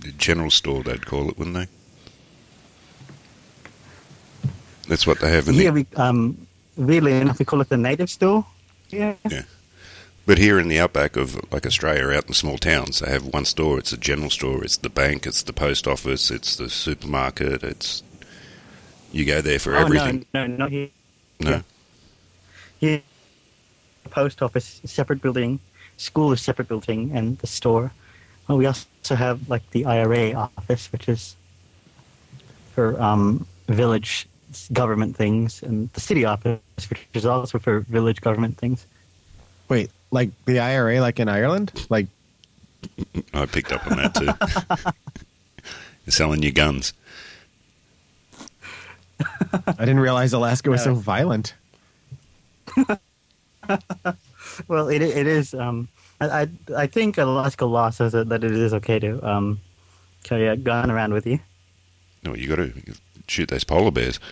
[0.00, 1.66] The general store, they'd call it, wouldn't they?
[4.88, 5.86] That's what they have in Here the.
[5.90, 8.44] we um, really enough we call it the native store.
[8.90, 9.14] Yeah.
[9.28, 9.42] Yeah.
[10.26, 13.46] But here in the outback of like Australia, out in small towns, they have one
[13.46, 13.78] store.
[13.78, 14.62] It's a general store.
[14.62, 15.26] It's the bank.
[15.26, 16.30] It's the post office.
[16.30, 17.62] It's the supermarket.
[17.62, 18.02] It's
[19.10, 20.26] you go there for oh everything.
[20.34, 20.90] no, no, not here.
[21.40, 21.62] No,
[22.78, 23.00] Here,
[24.10, 25.60] post office separate building,
[25.96, 27.90] school is separate building, and the store.
[28.48, 31.36] Well, we also have like the IRA office, which is
[32.74, 34.27] for um, village
[34.72, 38.86] government things, and the city office, which is also for village government things.
[39.68, 41.86] Wait, like the IRA, like in Ireland?
[41.90, 42.06] Like,
[43.34, 44.26] I picked up on that too.
[46.04, 46.92] They're selling you guns.
[49.20, 51.54] I didn't realize Alaska was so violent.
[54.66, 55.54] Well, it it is.
[55.54, 55.88] Um,
[56.20, 59.60] I, I I think Alaska law says that, that it is okay to um,
[60.24, 61.38] carry a gun around with you.
[62.24, 62.72] No, you got to
[63.28, 64.18] shoot those polar bears.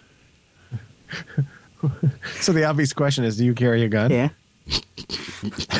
[2.40, 4.10] So the obvious question is, do you carry a gun?
[4.10, 4.30] Yeah,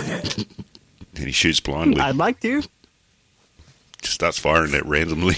[1.17, 2.01] And he shoots blindly.
[2.01, 2.63] I'd like to.
[4.03, 5.37] Just starts firing it randomly.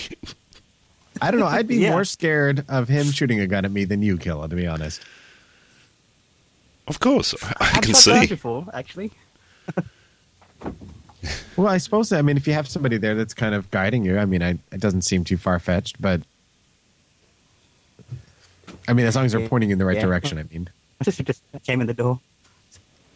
[1.23, 1.47] I don't know.
[1.47, 1.93] I'd be Yeah.
[1.93, 5.01] more scared of him shooting a gun at me than you, Killa, to be honest.
[6.87, 8.27] of course, I, I I've can shot guns see.
[8.27, 9.13] before, actually.
[11.57, 14.19] Well, I suppose, I mean, if you have somebody there that's kind of guiding you,
[14.19, 16.21] I mean, I, it doesn't seem too far fetched, but
[18.89, 20.07] I mean, as long as they're pointing in the right Yeah.
[20.07, 20.69] direction, I mean.
[21.01, 22.19] My sister just came in the door.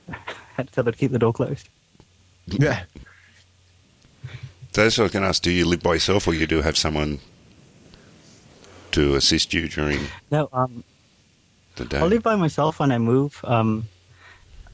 [0.09, 0.15] I
[0.57, 1.69] had to tell her to keep the door closed.
[2.47, 2.85] Yeah.
[4.73, 5.43] So that's what I was going to ask.
[5.43, 7.19] Do you live by yourself, or you do have someone
[8.93, 10.85] to assist you during No, um,
[11.77, 11.99] the day?
[11.99, 13.41] I'll live by myself when I move.
[13.45, 13.89] Um,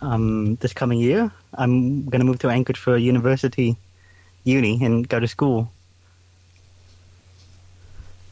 [0.01, 3.77] um, this coming year, I'm going to move to Anchorage for university,
[4.45, 5.71] uni, and go to school.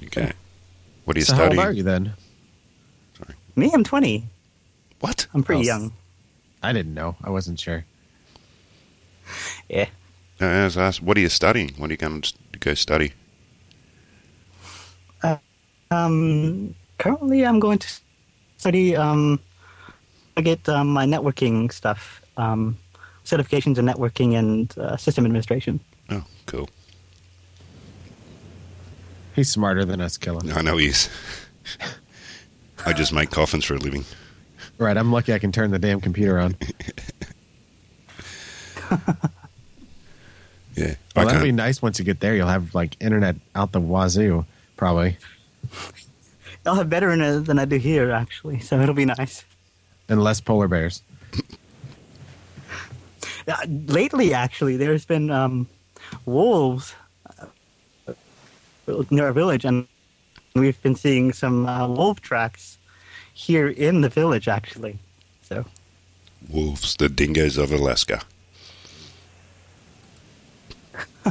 [0.04, 0.32] Okay.
[1.04, 1.66] What are you So how old studying?
[1.68, 2.12] are you then?
[3.56, 4.24] Me, I'm 20.
[5.00, 5.26] What?
[5.34, 5.92] I'm pretty young.
[6.62, 7.16] I didn't know.
[7.24, 7.84] I wasn't sure.
[9.68, 9.88] Yeah.
[10.40, 11.70] No, I was asked, what are you studying?
[11.76, 13.12] What are you going to go study?
[15.90, 17.88] Um, currently, I'm going to
[18.56, 18.96] study.
[18.96, 19.40] Um,
[20.36, 22.76] I get um, my networking stuff, um,
[23.24, 25.80] certifications in networking and uh, system administration.
[26.10, 26.68] Oh, cool.
[29.34, 30.40] He's smarter than us, Killa.
[30.54, 31.08] I know he is.
[32.84, 34.04] I just make coffins for a living.
[34.78, 34.96] Right.
[34.96, 36.56] I'm lucky I can turn the damn computer on.
[40.76, 40.94] Yeah.
[41.16, 42.36] Well, that'd be nice once you get there.
[42.36, 44.44] You'll have like internet out the wazoo,
[44.76, 45.16] probably.
[46.66, 49.44] I'll have better in it than I do here, actually, so it'll be nice.
[50.08, 51.02] And less polar bears.
[53.48, 55.68] Uh, lately, actually, there's been um,
[56.24, 56.96] wolves
[57.38, 57.44] uh,
[59.08, 59.86] near our village, and
[60.60, 62.78] we've been seeing some uh, wolf tracks
[63.32, 64.98] here in the village, actually.
[65.42, 65.64] So,
[66.48, 68.22] wolves, the dingoes of Alaska.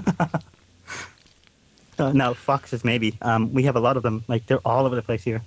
[1.97, 3.17] uh, no, foxes maybe.
[3.21, 4.23] Um, we have a lot of them.
[4.27, 5.41] Like they're all over the place here.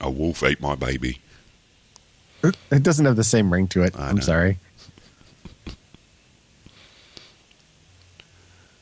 [0.00, 1.20] A wolf ate my baby.
[2.70, 3.98] It doesn't have the same ring to it.
[3.98, 4.22] I I'm know.
[4.22, 4.58] sorry.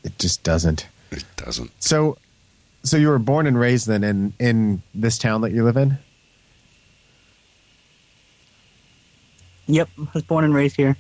[0.03, 0.87] It just doesn't.
[1.11, 1.71] It doesn't.
[1.83, 2.19] So,
[2.85, 5.99] so you were born and raised then in in this town that you live in?
[9.67, 10.97] Yep, I was born and raised here.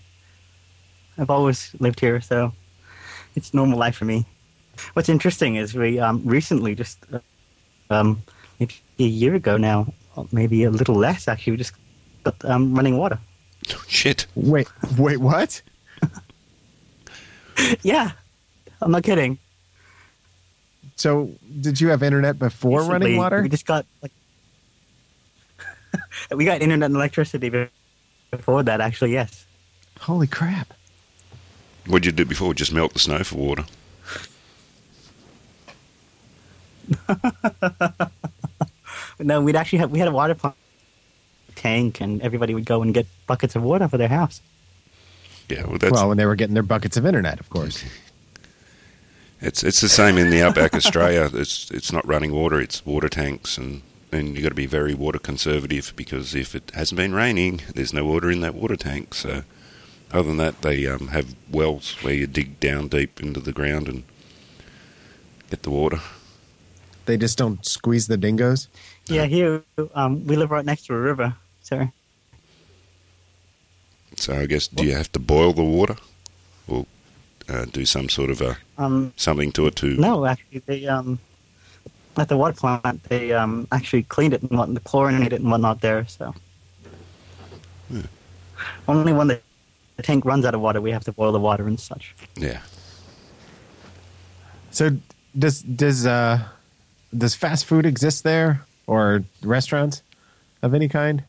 [1.18, 2.52] I've always lived here, so
[3.36, 4.24] it's normal life for me.
[4.94, 7.20] What's interesting is we um, recently, just uh,
[7.90, 8.22] um,
[8.58, 9.92] maybe a year ago now,
[10.32, 11.74] maybe a little less actually, we just
[12.24, 13.18] got um, running water.
[13.86, 14.26] Shit.
[14.34, 14.68] Wait,
[14.98, 15.62] wait, what?
[17.82, 18.10] Yeah,
[18.82, 19.38] I'm not kidding.
[20.96, 23.42] So, did you have internet before running water?
[23.42, 24.12] We just got like
[26.30, 27.68] we got internet and electricity
[28.30, 28.80] before that.
[28.80, 29.46] Actually, yes.
[30.00, 30.74] Holy crap!
[31.86, 32.54] What did you do before?
[32.54, 33.64] Just melt the snow for water?
[39.18, 40.56] No, we'd actually have we had a water pump
[41.54, 44.40] tank, and everybody would go and get buckets of water for their house.
[45.48, 47.84] Yeah, well, that's well, when they were getting their buckets of internet, of course.
[49.44, 51.30] it's it's the same in the outback Australia.
[51.32, 54.94] It's it's not running water; it's water tanks, and and you've got to be very
[54.94, 59.14] water conservative because if it hasn't been raining, there's no water in that water tank.
[59.14, 59.42] So,
[60.12, 63.88] other than that, they um, have wells where you dig down deep into the ground
[63.88, 64.04] and
[65.50, 66.00] get the water.
[67.06, 68.68] They just don't squeeze the dingoes.
[69.06, 69.62] Yeah, here
[69.94, 71.36] um, we live right next to a river.
[71.60, 71.88] So
[74.16, 76.13] So I guess do you have to boil the water, or
[77.48, 79.96] uh, do some sort of a um, something to it to?
[79.96, 81.18] no, actually, they um,
[82.16, 85.80] at the water plant they um, actually cleaned it and what, chlorinated it and whatnot
[85.80, 86.06] there.
[86.06, 86.34] So
[88.88, 89.40] only when the,
[89.96, 92.14] the tank runs out of water, we have to boil the water and such.
[92.36, 92.60] Yeah.
[94.70, 94.96] So,
[95.38, 96.44] does does uh
[97.16, 100.02] does fast food exist there or restaurants
[100.62, 101.24] of any kind?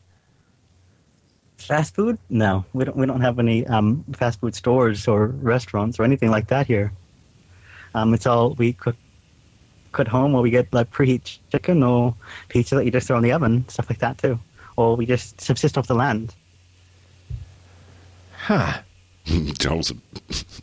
[1.58, 2.18] Fast food?
[2.28, 2.96] No, we don't.
[2.96, 6.92] We don't have any um, fast food stores or restaurants or anything like that here.
[7.94, 8.96] Um, it's all we cook
[9.92, 12.14] cook at home, or we get like preheat chicken or
[12.48, 14.38] pizza that you just throw in the oven, stuff like that too.
[14.76, 16.34] Or we just subsist off the land.
[18.36, 18.80] Huh?
[19.24, 19.92] Joel's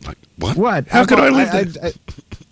[0.05, 0.55] like, what?
[0.55, 0.87] What?
[0.87, 1.91] How could I come- live there?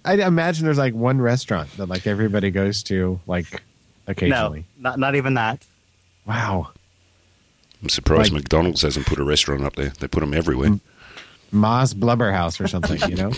[0.04, 3.62] I, I, I imagine there's like one restaurant that like everybody goes to like
[4.08, 4.66] occasionally.
[4.78, 5.66] No, not not even that.
[6.26, 6.72] Wow.
[7.82, 9.90] I'm surprised Like- McDonald's hasn't put a restaurant up there.
[10.00, 10.80] They put them everywhere.
[11.52, 13.32] Ma's Blubber House or something, you know?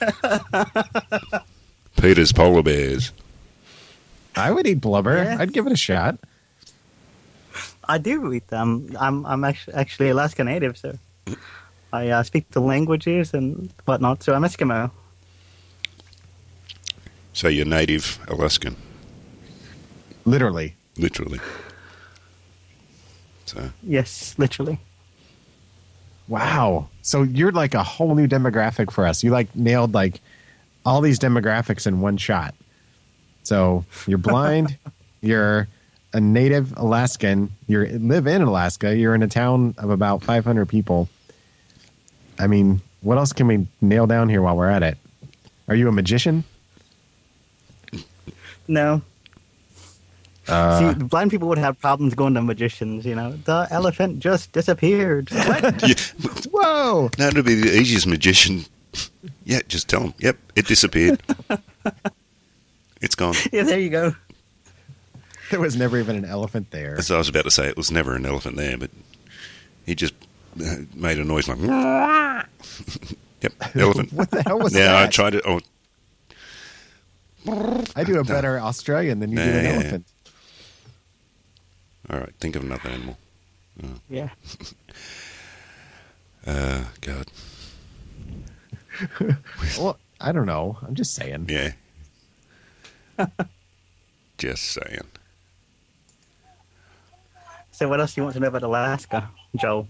[2.00, 3.12] Peter's Polar Bears.
[4.36, 5.16] I would eat blubber.
[5.22, 5.36] Yeah.
[5.38, 6.18] I'd give it a shot.
[7.88, 8.94] I do eat them.
[8.98, 10.98] I'm I'm actually, actually Alaska native, so
[11.92, 14.22] I uh, speak the languages and whatnot.
[14.22, 14.90] So I'm Eskimo.
[17.32, 18.76] So you're native Alaskan,
[20.24, 20.74] Literally.
[20.96, 21.40] literally.
[23.54, 24.78] So Yes, literally.
[26.28, 26.88] Wow.
[27.02, 29.22] So you're like a whole new demographic for us.
[29.22, 30.20] You like nailed like
[30.84, 32.54] all these demographics in one shot.
[33.42, 34.78] So you're blind,
[35.20, 35.68] you're
[36.12, 41.08] a native Alaskan, you live in Alaska, you're in a town of about 500 people.
[42.38, 44.96] I mean, what else can we nail down here while we're at it?
[45.68, 46.44] Are you a magician?
[48.68, 49.02] No.
[50.48, 53.06] Uh, See, blind people would have problems going to magicians.
[53.06, 55.30] You know, the elephant just disappeared.
[55.32, 55.94] yeah,
[56.50, 57.08] whoa!
[57.16, 58.64] that'd be the easiest magician.
[59.44, 60.14] Yeah, just tell them.
[60.18, 61.22] Yep, it disappeared.
[63.00, 63.34] it's gone.
[63.52, 64.14] yeah, there you go.
[65.50, 66.96] There was never even an elephant there.
[66.96, 68.90] As I was about to say, it was never an elephant there, but
[69.86, 70.14] he just
[70.64, 71.58] uh, made a noise like.
[73.40, 74.12] yep, elephant.
[74.12, 75.04] What the hell was yeah, that?
[75.04, 75.42] I tried it.
[75.46, 75.60] Oh,
[77.94, 79.68] I do a better Australian than you do an yeah, yeah.
[79.74, 80.06] elephant.
[82.10, 82.32] All right.
[82.40, 83.16] Think of another animal.
[84.08, 84.30] Yeah.
[86.46, 87.26] Uh, God.
[89.78, 90.76] Well, I don't know.
[90.86, 91.46] I'm just saying.
[91.48, 91.72] Yeah.
[94.38, 95.08] just saying.
[97.70, 99.88] So, what else do you want to know about Alaska, Joe?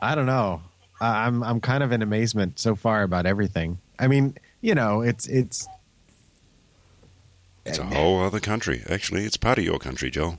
[0.00, 0.62] I don't know.
[1.00, 3.78] I- I'm I'm kind of in amazement so far about everything.
[3.98, 5.66] I mean, you know, it's it's
[7.66, 8.82] It's a whole other country.
[8.90, 10.38] Actually, it's part of your country, Joel.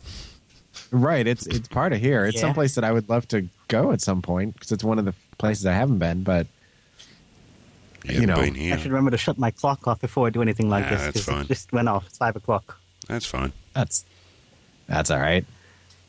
[0.91, 1.25] right.
[1.25, 2.25] It's it's part of here.
[2.25, 2.41] It's Yeah.
[2.41, 5.13] someplace that I would love to go at some point because it's one of the
[5.37, 6.23] places I haven't been.
[6.23, 6.47] But
[8.03, 8.75] You, You know, been here.
[8.75, 11.01] I should remember to shut my clock off before I do anything like Nah, this.
[11.01, 11.41] that's 'cause fine.
[11.45, 12.05] It just went off.
[12.05, 12.77] It's five o'clock.
[13.07, 13.51] That's fine.
[13.73, 14.05] that's
[14.87, 15.43] that's all right.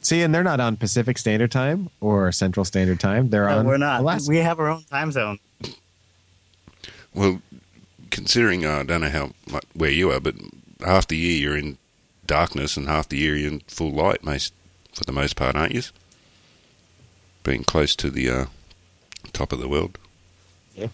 [0.02, 3.30] See, and they're not on Pacific Standard Time or Central Standard Time.
[3.30, 3.66] They're No, on.
[3.66, 4.02] we're not.
[4.02, 4.28] Alaska.
[4.28, 5.38] We have our own time zone.
[7.14, 7.40] Well,
[8.10, 9.32] considering uh, I don't know how
[9.74, 10.34] where you are, but
[10.84, 11.78] half the year you're in
[12.26, 14.52] darkness and half the year you're in full light, most
[14.92, 15.82] for the most part, aren't you?
[17.42, 18.46] Being close to the uh,
[19.32, 19.98] top of the world.
[20.74, 20.88] Yeah,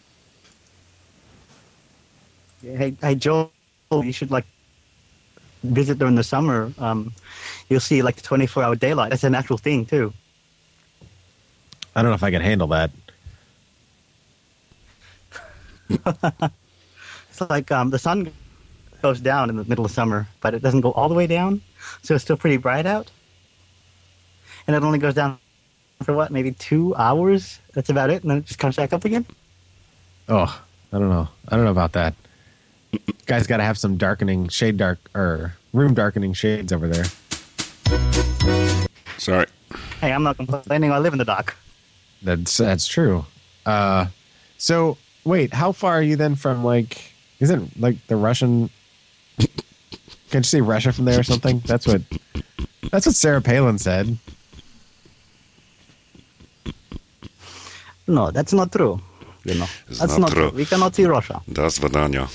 [2.62, 3.50] Hey, hey, Joel,
[3.90, 4.44] you should like
[5.62, 6.72] visit during the summer.
[6.78, 7.12] Um,
[7.68, 9.10] you'll see like the 24 hour daylight.
[9.10, 10.12] That's an actual thing too.
[11.94, 12.90] I don't know if I can handle that.
[17.32, 18.30] It's like um, the sun
[19.02, 21.60] goes down in the middle of summer, but it doesn't go all the way down,
[22.02, 23.10] so it's still pretty bright out.
[24.66, 25.38] And it only goes down
[26.02, 27.58] for what, maybe two hours.
[27.74, 29.26] That's about it, and then it just comes back up again.
[30.28, 31.28] Oh, I don't know.
[31.48, 32.14] I don't know about that.
[33.26, 37.04] Guy's got to have some darkening shade dark or room darkening shades over there.
[39.18, 39.46] Sorry.
[40.00, 40.92] Hey, I'm not complaining.
[40.92, 41.56] I live in the dark.
[42.22, 43.24] That's that's true.
[43.64, 44.06] Uh,
[44.58, 47.12] so wait, how far are you then from like?
[47.40, 48.70] Isn't like the Russian?
[49.38, 51.60] Can you see Russia from there or something?
[51.66, 52.02] That's what.
[52.90, 54.16] That's what Sarah Palin said.
[58.06, 59.00] No, that's not true.
[59.44, 60.48] You know, It's that's not not, true.
[60.50, 60.56] true.
[60.58, 61.40] We cannot see Russia.
[61.52, 62.28] Das Vadanya.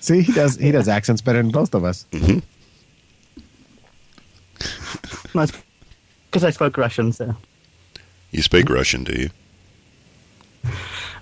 [0.00, 2.06] See, he does he does accents better than both of us.
[5.34, 5.46] No,
[6.26, 7.12] because I spoke Russian.
[7.12, 7.34] So
[8.30, 9.30] You speak Russian, do you?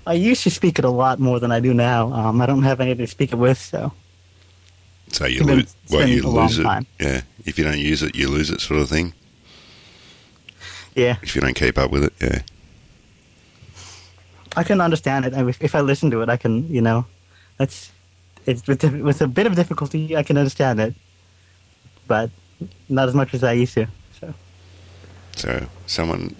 [0.07, 2.12] I used to speak it a lot more than I do now.
[2.12, 3.93] Um, I don't have anybody to speak it with, so
[5.13, 5.77] So you lose.
[5.91, 6.63] Well, you lose it.
[6.65, 6.87] time.
[6.99, 7.23] Yeah.
[7.45, 9.13] If you don't use it, you lose it, sort of thing.
[10.95, 12.43] yeah, If you don't keep up with it, yeah.
[14.57, 15.33] I can understand it.
[15.61, 16.69] If I listen to it, I can.
[16.69, 17.07] You know,
[17.59, 17.91] that's
[18.47, 20.17] it's with with a bit of difficulty.
[20.17, 20.95] I can understand it,
[22.07, 22.31] but
[22.89, 23.87] not as much as I used to.
[24.21, 24.35] So
[25.37, 26.35] So someone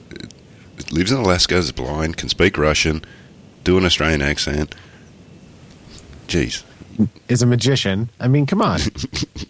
[0.91, 3.03] lives in Alaska, is blind, can speak Russian,
[3.65, 4.75] do an Australian accent.
[6.29, 6.65] Jeez,
[7.29, 8.11] Is a magician.
[8.21, 8.81] I mean, come on.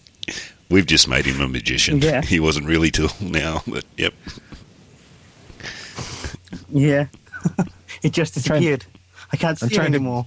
[0.71, 1.99] we've just made him a magician.
[1.99, 2.23] Yeah.
[2.23, 4.15] He wasn't really till now, but yep.
[6.71, 7.07] yeah,
[8.03, 8.85] it just disappeared.
[9.33, 10.27] I can't see I'm it trying to- anymore.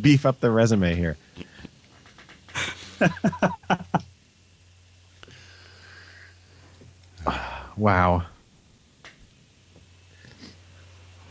[0.00, 1.16] Beef up the resume here.
[7.76, 8.24] wow.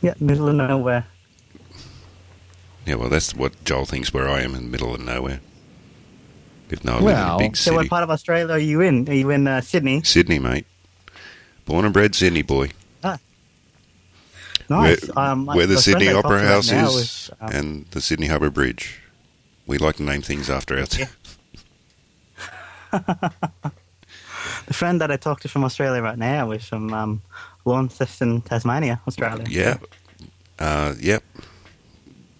[0.01, 1.05] Yeah, middle of nowhere.
[2.87, 5.41] Yeah, well, that's what Joel thinks where I am in the middle of nowhere.
[6.69, 9.07] If not, I Well- big So, what part of Australia are you in?
[9.09, 10.03] Are you in uh, Sydney?
[10.03, 10.65] Sydney, mate.
[11.65, 12.71] Born and bred Sydney boy.
[14.69, 15.07] Nice.
[15.07, 19.01] Where, um, where the Sydney Opera House is is, um, and the Sydney Harbour Bridge.
[19.65, 20.85] We like to name things after our.
[24.67, 27.21] The friend that I talked to from Australia right now is from um,
[27.63, 29.45] Launceston, Tasmania, Australia.
[29.47, 29.77] Yeah.
[30.59, 31.23] Uh, yep.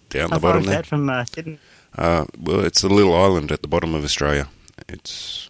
[0.09, 0.75] Down How the bottom there.
[0.75, 1.59] that from uh, Sydney?
[1.97, 4.47] Uh, well, it's a little island at the bottom of Australia.
[4.87, 5.49] It's,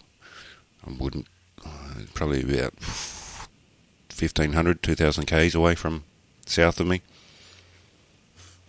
[0.86, 1.26] I wouldn't,
[1.64, 1.68] uh,
[2.14, 6.04] probably about 1,500, 2,000 k's away from
[6.46, 7.02] south of me.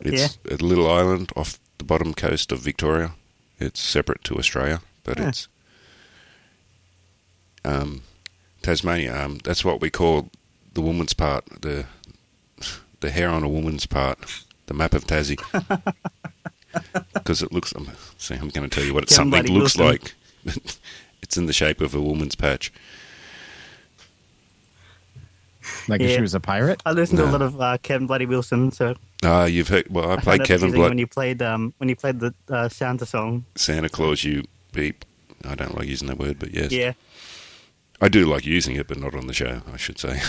[0.01, 3.13] It's a little island off the bottom coast of Victoria.
[3.59, 5.29] It's separate to Australia, but Yeah.
[5.29, 5.47] it's
[7.65, 8.03] um,
[8.61, 9.25] Tasmania.
[9.25, 10.29] Um, that's what we call
[10.73, 11.85] the woman's part, the
[13.01, 14.19] the hair on a woman's part,
[14.69, 15.37] the map of Tassie
[17.13, 17.73] because it looks.
[17.73, 20.13] I'm, see, I'm going to tell you what Kevin something Bloody looks Wilson.
[20.45, 20.55] like.
[21.21, 22.71] it's in the shape of a woman's patch.
[25.87, 26.81] Like if she was a pirate?
[26.85, 29.87] I listened to a lot of uh, Kevin Bloody Wilson, so Ah, you've heard.
[29.89, 32.33] Well, I, I played Kevin amusing Blood, when you played um, when you played the
[32.47, 33.45] uh, Santa song.
[33.55, 34.23] Santa Claus.
[34.23, 35.03] You beep.
[35.45, 36.93] I don't like using that word, but yes, Yeah,
[38.01, 39.61] I do like using it, but not on the show.
[39.71, 40.21] I should say.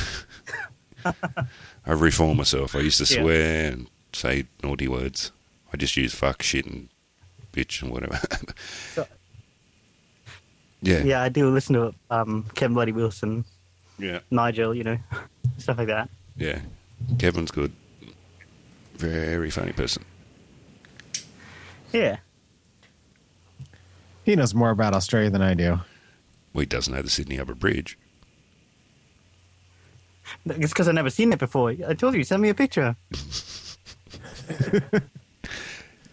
[1.05, 2.75] I reform myself.
[2.75, 3.21] I used to Yeah.
[3.23, 5.33] swear and say naughty words.
[5.73, 6.89] I just use fuck, shit, and
[7.53, 8.21] bitch and whatever.
[8.95, 9.07] So-
[10.83, 13.45] yeah, yeah, I do listen to um, Kevin Bloody Wilson,
[13.99, 14.97] yeah, Nigel, you know,
[15.59, 16.09] stuff like that.
[16.37, 16.61] yeah.
[17.19, 17.73] Kevin's good.
[18.97, 20.05] Very funny person.
[21.93, 22.17] Yeah,
[24.25, 25.81] He knows more about Australia than I do.
[26.55, 27.99] Well, he doesn't know the Sydney Harbour Bridge.
[30.47, 31.75] it's because I've never seen it before.
[31.87, 32.97] I told you, send me a picture.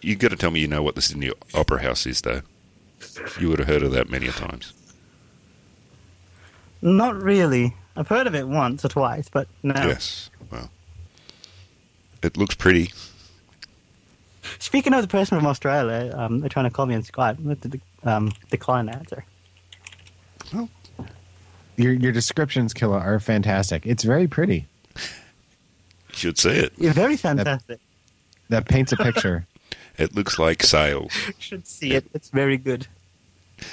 [0.00, 2.42] You got to tell me you know what the Sydney Opera House is, though.
[3.40, 4.72] You would have heard of that many a times.
[6.80, 7.74] Not really.
[7.96, 9.74] I've heard of it once or twice, but no.
[9.74, 10.30] Yes.
[10.52, 10.70] Well,
[12.22, 12.92] it looks pretty.
[14.60, 17.44] Speaking of the person from Australia, um, they're trying to call me on Skype.
[17.44, 19.24] I have to um, decline that answer.
[21.76, 23.84] Your your descriptions, Killer, are fantastic.
[23.84, 24.66] It's very pretty.
[24.96, 25.02] You
[26.12, 26.72] should see it.
[26.78, 27.80] You're very fantastic.
[28.48, 29.46] That paints a picture.
[29.98, 31.12] It looks like sails.
[31.26, 32.04] You should see it.
[32.14, 32.86] It's very good.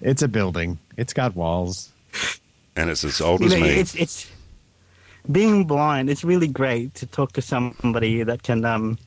[0.00, 0.78] it's a building.
[0.96, 1.90] It's got walls.
[2.76, 3.68] And it's as old You as know, me.
[3.70, 4.30] it's it's
[5.30, 6.10] being blind.
[6.10, 8.98] It's really great to talk to somebody that can um,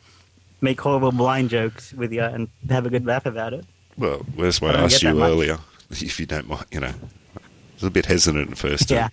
[0.62, 3.66] make horrible blind jokes with you and have a good laugh about it.
[3.98, 5.30] Well, that's why I I don't asked you that much.
[5.30, 5.58] earlier,
[5.90, 6.94] if you don't mind, you know.
[7.36, 7.40] I
[7.76, 8.88] was a bit hesitant at first.
[8.88, 9.10] to- Yeah.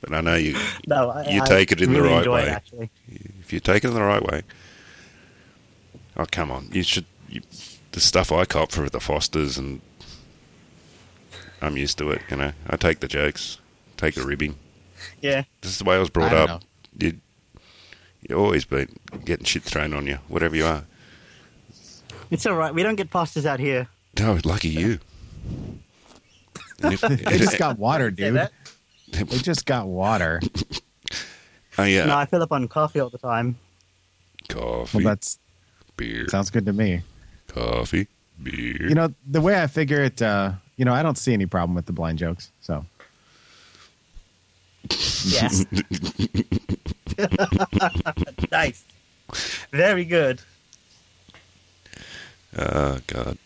[0.00, 2.42] But I know you, No, I, you I take it in really the right way.
[2.42, 2.90] It, actually,
[3.40, 4.42] if you take it in the right way.
[6.16, 6.68] Oh, come on.
[6.72, 7.06] You should.
[7.28, 7.40] You,
[7.92, 9.80] the stuff I cop for the Fosters, and
[11.62, 12.52] I'm used to it, you know.
[12.68, 13.58] I take the jokes,
[13.96, 14.56] take the ribbing.
[15.20, 15.44] Yeah.
[15.62, 16.62] This is the way I was brought I don't up.
[16.98, 17.18] You,
[18.28, 18.88] you always been
[19.24, 20.84] getting shit thrown on you, whatever you are.
[22.30, 22.74] It's all right.
[22.74, 23.88] We don't get pastas out here.
[24.18, 24.98] No, lucky you.
[26.82, 28.48] And if- They just got water, dude.
[29.12, 29.28] That?
[29.28, 30.40] They just got water.
[31.78, 33.56] oh yeah, No, I fill up on coffee all the time.
[34.48, 35.38] coffee, Well, that's
[35.96, 37.02] beer, sounds good to me.
[37.48, 38.08] coffee,
[38.42, 38.88] beer.
[38.88, 41.74] You know, the way I figure it, uh, you know, I don't see any problem
[41.74, 42.50] with the blind jokes.
[42.60, 42.84] So
[45.24, 45.64] Yes.
[48.52, 48.84] nice.
[49.72, 50.40] Very good.
[52.56, 53.36] Oh God!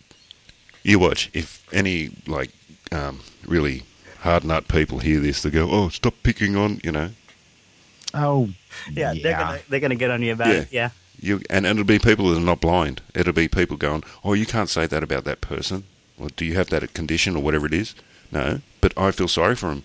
[0.82, 2.50] You watch if any like
[2.92, 3.82] um, really
[4.20, 7.10] hard nut people hear this, they go, "Oh, stop picking on," you know.
[8.14, 8.50] Oh,
[8.92, 10.60] Yeah, they're gonna they're gonna get on you about Yeah.
[10.60, 10.68] it.
[10.70, 10.90] Yeah.
[11.20, 13.02] You and, and it'll be people that are not blind.
[13.14, 15.84] It'll be people going, "Oh, you can't say that about that person.
[16.18, 17.94] Well, do you have that condition or whatever it is?"
[18.32, 19.82] No, but I feel sorry for them.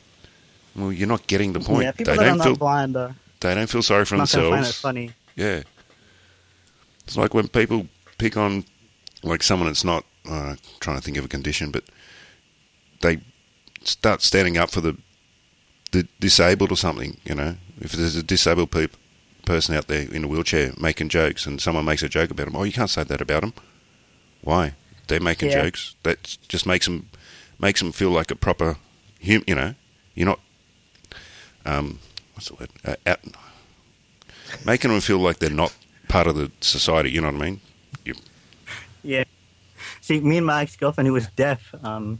[0.76, 1.84] Well, you're not getting the point.
[1.84, 4.16] Yeah, people they that are don't not feel blind are they don't feel sorry for
[4.18, 5.12] not gonna find it funny.
[5.36, 5.64] Yeah.
[7.06, 8.66] It's like when people pick on
[9.24, 11.84] like someone that's not uh, trying to think of a condition, but
[13.02, 13.20] they
[13.86, 14.98] start standing up for the
[15.92, 17.18] the disabled or something.
[17.26, 18.96] You know, if there's a disabled peop
[19.46, 22.56] person out there in a wheelchair making jokes, and someone makes a joke about them,
[22.56, 23.54] oh, you can't say that about them.
[24.42, 24.74] Why?
[25.08, 25.64] They're making Yeah.
[25.64, 25.96] jokes.
[26.04, 27.10] That just makes them
[27.60, 28.78] makes them feel like a proper,
[29.26, 29.76] hum, you know.
[30.16, 30.40] You're not.
[31.66, 32.00] Um,
[32.34, 32.70] what's the word?
[32.84, 33.20] Uh, out,
[34.66, 35.74] making them feel like they're not
[36.08, 37.12] part of the society.
[37.12, 37.62] You know what I mean?
[38.04, 38.16] You,
[39.04, 39.24] Yeah.
[40.02, 42.20] See, me and my ex girlfriend, who was deaf, um,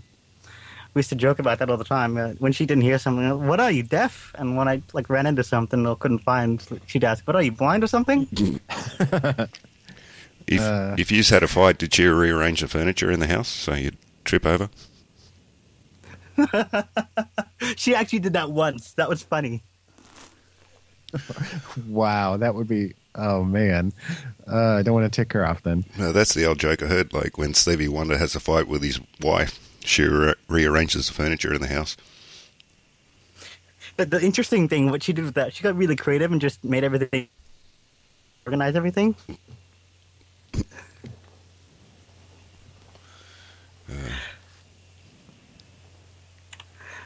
[0.96, 2.18] we used to joke about that all the time.
[2.18, 4.32] Uh, when she didn't hear something, what are you deaf?
[4.36, 7.52] And when I like ran into something or couldn't find, she'd ask, "What are you
[7.52, 8.28] blind or something?"
[10.48, 10.96] if Uh.
[10.98, 13.98] if you had a fight, did you rearrange the furniture in the house so you'd
[14.24, 14.70] trip over?
[17.76, 18.94] she actually did that once.
[18.94, 19.64] That was funny.
[21.88, 22.94] wow, that would be.
[23.18, 23.94] Oh man,
[24.52, 25.86] uh, I don't want to tick her off then.
[25.98, 27.14] No, that's the old joke I heard.
[27.14, 31.54] Like when Stevie Wonder has a fight with his wife, she re- rearranges the furniture
[31.54, 31.96] in the house.
[33.98, 36.64] But the interesting thing, what she did with that, she got really creative and just
[36.64, 37.30] made everything,
[38.46, 39.16] organize everything.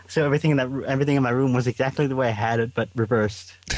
[0.08, 2.74] So everything in that everything in my room was exactly the way I had it,
[2.74, 3.54] but reversed.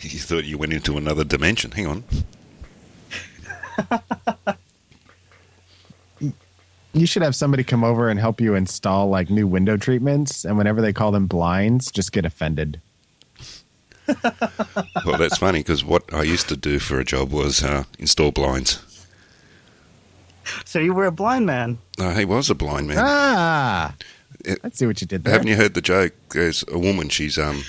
[0.00, 1.72] You thought you went into another dimension.
[1.72, 2.04] Hang on.
[6.96, 10.56] You should have somebody come over and help you install like new window treatments, and
[10.56, 12.80] whenever they call them blinds, just get offended.
[15.04, 18.30] Well, that's funny because what I used to do for a job was uh, install
[18.32, 18.80] blinds.
[20.64, 21.78] So you were a blind man.
[21.98, 22.98] No, he was a blind man.
[23.00, 23.94] Ah,
[24.44, 25.32] It- let's see what you did there.
[25.32, 26.12] Haven't you heard the joke?
[26.30, 27.08] There's a woman.
[27.08, 27.62] She's um,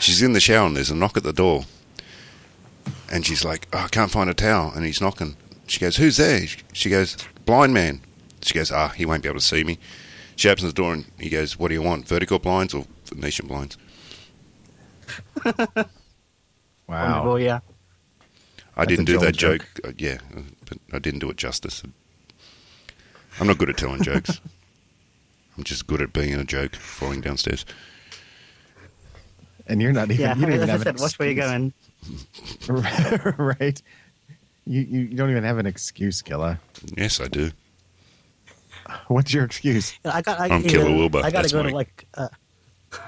[0.00, 1.64] she's in the shower and there's a knock at the door,
[3.12, 5.36] and she's like, oh, "I can't find a towel," and he's knocking.
[5.66, 8.00] She goes, "Who's there?" She goes, "Blind man."
[8.44, 9.78] She goes, "Ah, he won't be able to see me."
[10.36, 12.06] She opens the door and he goes, "What do you want?
[12.08, 13.76] Vertical blinds or Venetian blinds?"
[16.86, 17.24] Wow.
[17.24, 17.60] Well, yeah.
[18.76, 19.66] I That's didn't do that joke.
[19.76, 19.88] joke.
[19.88, 21.82] Uh, yeah, uh, but I didn't do it justice.
[23.40, 24.40] I'm not good at telling jokes.
[25.56, 27.64] I'm just good at being in a joke, falling downstairs.
[29.66, 30.20] And you're not even.
[30.20, 30.34] Yeah.
[30.34, 31.72] you don't even As I have an said, watch where you're going.
[33.38, 33.80] right.
[34.66, 36.58] You, you you don't even have an excuse, Killer.
[36.96, 37.50] Yes, I do.
[39.08, 39.94] What's your excuse?
[40.04, 40.40] I got.
[40.40, 42.06] I, I'm you Killer know, Wilbur, I gotta that's go my- to like.
[42.14, 42.28] Uh,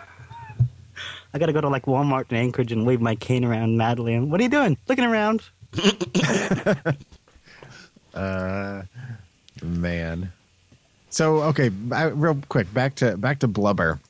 [1.34, 4.14] I gotta go to like Walmart in Anchorage and wave my cane around madly.
[4.14, 4.76] And what are you doing?
[4.88, 5.42] Looking around.
[8.14, 8.82] Uh,
[9.62, 10.32] man.
[11.10, 14.00] So okay, I, real quick, back to back to blubber.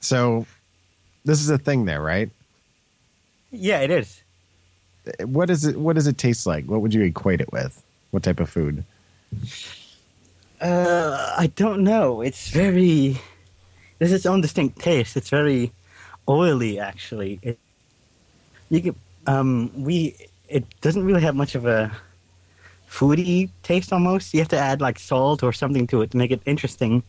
[0.00, 0.46] So
[1.24, 2.30] this is a thing there, right?
[3.52, 4.22] Yeah, it is.
[5.24, 5.76] What is it?
[5.76, 6.64] What does it taste like?
[6.64, 7.80] What would you equate it with?
[8.10, 8.84] What type of food?
[10.64, 12.22] Uh, I don't know.
[12.22, 13.20] It's very.
[13.98, 15.14] There's its own distinct taste.
[15.14, 15.72] It's very
[16.26, 17.38] oily, actually.
[17.42, 17.58] It,
[18.70, 18.94] you can,
[19.26, 20.16] um, we.
[20.48, 21.92] It doesn't really have much of a
[22.90, 23.92] foodie taste.
[23.92, 27.02] Almost, you have to add like salt or something to it to make it interesting.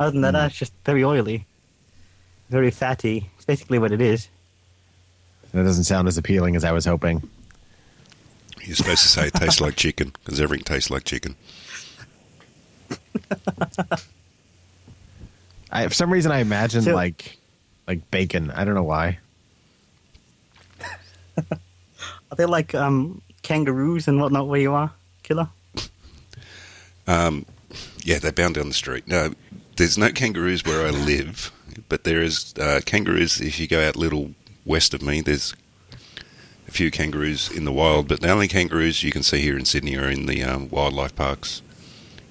[0.00, 1.46] Other than that, it's just very oily,
[2.48, 3.30] very fatty.
[3.36, 4.28] It's basically what it is.
[5.52, 7.28] That doesn't sound as appealing as I was hoping.
[8.62, 11.36] You're supposed to say it tastes like chicken because everything tastes like chicken.
[15.70, 17.38] I, for some reason, I imagine So- like
[17.86, 18.50] like bacon.
[18.50, 19.18] I don't know why.
[21.38, 24.90] Are they like um, kangaroos and whatnot where you are,
[25.22, 25.48] killer?
[27.06, 27.44] Um,
[28.02, 29.06] yeah, they're bound down the street.
[29.06, 29.34] No,
[29.76, 31.52] there's no kangaroos where I live,
[31.88, 33.40] but but there is uh, kangaroos.
[33.40, 34.30] If you go out a little
[34.64, 35.54] west of me, there's
[36.66, 39.64] a few kangaroos in the wild, but the only kangaroos you can see here in
[39.66, 41.60] Sydney are in the um, wildlife parks,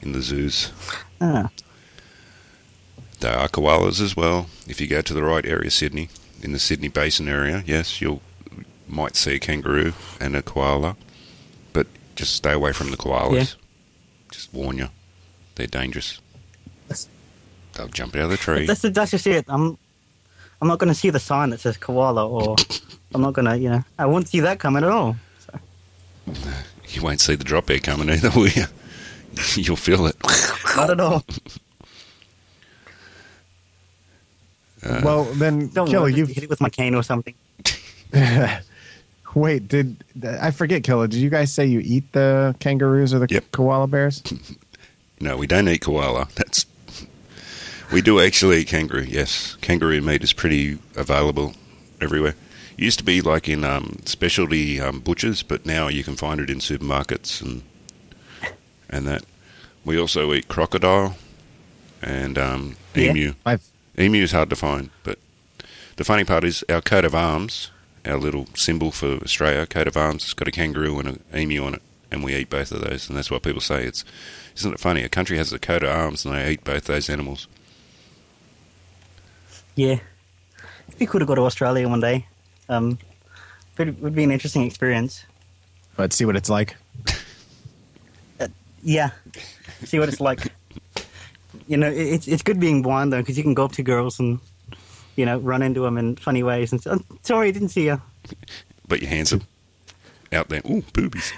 [0.04, 0.72] in the zoos.
[1.20, 1.50] Ah.
[3.20, 4.48] There are koalas as well.
[4.68, 6.10] If you go to the right area, Sydney,
[6.42, 8.22] in the Sydney Basin area, yes, you'll
[8.88, 10.96] might see a kangaroo and a koala,
[11.72, 13.34] but just stay away from the koalas.
[13.34, 13.46] Yeah.
[14.32, 14.90] Just warn you,
[15.56, 16.20] they're dangerous.
[17.74, 18.68] They'll jump out of the tree.
[18.68, 19.46] That's, that's just it.
[19.48, 19.80] I'm,
[20.62, 22.56] I'm not going to see the sign that says koala, or
[23.16, 25.16] I'm not going to, you know, I won't see that coming at all.
[26.90, 28.66] You won't see the drop bear coming either, will you?
[29.56, 30.16] You'll feel it.
[30.76, 31.24] Not at all.
[34.86, 37.34] Uh, well, then, Don't Killer, you hit it with my cane or something.
[39.34, 39.68] wait.
[39.68, 41.08] Did I forget, Killer?
[41.08, 43.52] Did you guys say you eat the kangaroos or the Yep.
[43.52, 44.22] koala bears?
[45.22, 46.28] No, we don't eat koala.
[46.36, 46.66] That's
[47.94, 49.06] we do actually eat kangaroo.
[49.08, 51.54] Yes, kangaroo meat is pretty available
[52.02, 52.36] everywhere.
[52.78, 56.42] It used to be like in um, specialty um, butchers, but now you can find
[56.42, 57.62] it in supermarkets and
[58.94, 59.24] and that.
[59.84, 61.18] We also eat crocodile
[62.02, 63.10] and um, Yeah.
[63.12, 63.34] emu.
[63.46, 63.64] I've
[64.00, 65.20] Emu is hard to find, but
[65.98, 67.70] the funny part is our coat of arms,
[68.06, 71.64] our little symbol for Australia, coat of arms, has got a kangaroo and an emu
[71.64, 71.82] on it,
[72.12, 73.84] and we eat both of those, and that's what people say.
[73.84, 74.04] It's
[74.58, 75.04] isn't it funny?
[75.04, 77.48] A country has a coat of arms, and they eat both those animals.
[79.76, 80.00] Yeah.
[80.90, 82.26] If you could have go to Australia one day,
[82.70, 82.98] um,
[83.78, 85.26] it would be an interesting experience.
[85.96, 86.76] but see what it's like.
[88.84, 89.12] Yeah.
[89.86, 90.52] See what it's like.
[91.68, 94.20] You know, it's it's good being blind though, because you can go up to girls
[94.20, 94.40] and,
[95.16, 97.86] you know, run into them in funny ways and say, oh, "Sorry, I didn't see
[97.86, 98.02] you."
[98.88, 99.44] But you're handsome
[100.32, 100.62] out there.
[100.70, 101.32] Ooh, boobies.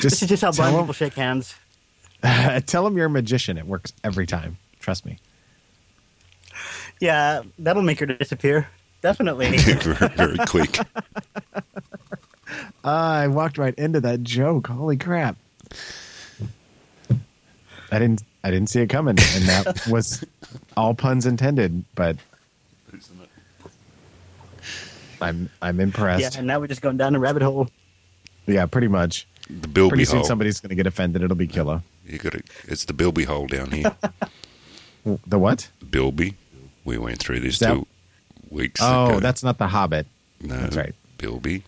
[0.00, 1.54] This is just how blind tell people shake hands.
[2.22, 3.58] them, tell them you're a magician.
[3.58, 4.58] It works every time.
[4.78, 5.18] Trust me.
[7.00, 8.68] Yeah, that'll make her disappear.
[9.02, 9.56] Definitely.
[9.58, 10.78] very, very quick.
[12.84, 14.66] I walked right into that joke.
[14.68, 15.36] Holy crap!
[17.10, 18.22] I didn't.
[18.42, 20.22] I didn't see it coming, and that was
[20.76, 21.84] all puns intended.
[21.94, 22.16] But
[25.20, 26.20] I'm I'm impressed.
[26.22, 27.68] yeah, and now we're just going down a rabbit hole.
[28.46, 29.26] Yeah, pretty much.
[29.48, 30.26] The bilby Pretty soon hole.
[30.26, 31.22] somebody's going to get offended.
[31.22, 31.82] It'll be killer.
[32.06, 32.42] You got to.
[32.66, 33.94] It's the bilby hole down here.
[35.26, 35.68] The what?
[35.90, 36.34] bilby.
[36.84, 37.86] We went through this that- two
[38.50, 39.20] weeks Oh, ago.
[39.20, 40.06] that's not the Hobbit.
[40.40, 40.94] no, that's right.
[41.18, 41.62] Bilby.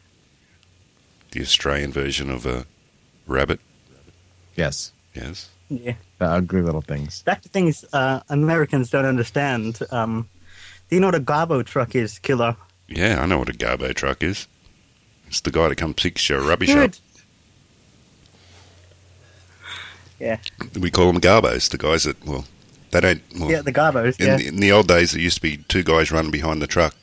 [1.37, 2.65] The Australian version of a
[3.27, 3.61] rabbit.
[4.57, 5.51] Yes, Yes.
[5.69, 5.93] Yeah.
[6.19, 7.23] the ugly little things.
[7.25, 9.81] Back to things uh, Americans don't understand.
[9.91, 10.31] Um,
[10.89, 12.57] do you know what a Garbo truck is, Killer?
[12.89, 14.47] Yeah, I know what a garbo truck is.
[15.27, 16.99] It's the guy that comes picks your rubbish Good.
[20.19, 20.39] Yeah.
[20.81, 21.69] We call them garbos.
[21.69, 22.47] The guys that well,
[22.93, 23.23] they don't.
[23.39, 24.19] Well, yeah, the Garbos.
[24.19, 26.63] in, Yeah, the, in the old days, there used to be two guys running behind
[26.63, 26.95] the truck,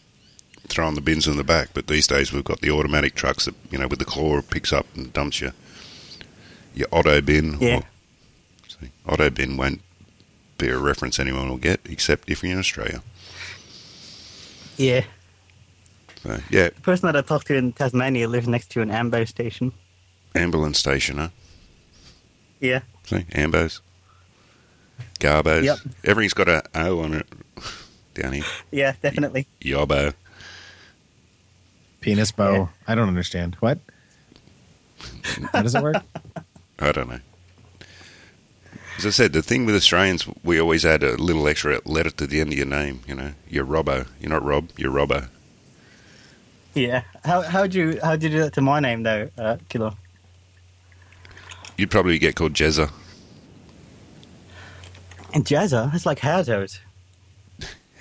[0.68, 1.70] throwing the bins in the back.
[1.74, 4.72] But these days, we've got the automatic trucks that you know with the claw picks
[4.74, 5.52] up and dumps your
[6.74, 7.58] your auto bin.
[7.60, 7.78] Yeah.
[7.78, 7.84] Or,
[8.68, 9.82] see, auto bin won't
[10.58, 13.02] be a reference anyone will get, except if you're in Australia.
[14.78, 15.04] yeah.
[16.24, 19.26] So yeah, The person that I talked to in Tasmania lives next to an AMBO
[19.28, 19.74] station.
[20.34, 21.30] ambulance station, huh?
[22.62, 23.82] Yeah, See, ambos,
[25.20, 25.64] garbos.
[25.66, 25.80] Yep.
[26.06, 27.28] Everything's got a O on it
[28.14, 28.46] down here.
[28.72, 29.48] yeah, definitely.
[29.62, 30.14] Yobbo.
[32.04, 32.54] Penis bow.
[32.54, 32.68] Yeah.
[32.86, 33.56] I don't understand.
[33.62, 33.80] What?
[35.54, 35.96] How does it work?
[36.80, 37.20] I don't know.
[38.98, 42.28] As I said, the thing with Australians, we always add a little extra letter to
[42.28, 43.00] the end of your name.
[43.08, 44.08] You know, you're Robbo.
[44.20, 44.70] You're not Rob.
[44.78, 45.30] You're Robbo.
[46.74, 47.04] Yeah.
[47.24, 49.94] How how'd you how'd you do that to my name though, uh, Killer?
[51.78, 52.92] You'd probably get called Jezza.
[55.34, 56.80] And Jazza, it's like Hazos.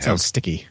[0.00, 0.66] Sounds sticky.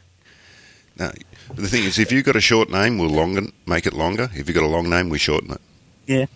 [0.98, 3.92] No, but the thing is, if you've got a short name, we'll longer make it
[3.92, 4.30] longer.
[4.34, 5.60] If you've got a long name, we shorten it.
[6.06, 6.26] Yeah,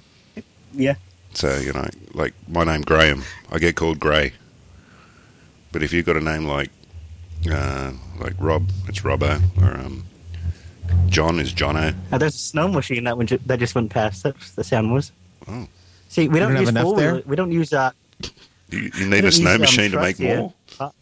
[0.72, 0.94] yeah,
[1.34, 4.32] So you know, like my name Graham, I get called Gray.
[5.72, 6.70] But if you've got a name like
[7.50, 10.04] uh, like Rob, it's Robbo, or um,
[11.08, 11.94] John is Jono.
[12.10, 14.22] Now there's a snow machine that went ju- that just went past.
[14.22, 15.12] That's the sound was.
[15.48, 15.66] Oh.
[16.08, 17.22] See, we don't, don't have use enough four there?
[17.26, 17.90] We don't use uh,
[18.70, 20.38] You, you need a snow use, um, machine to make trucks here.
[20.78, 20.92] more.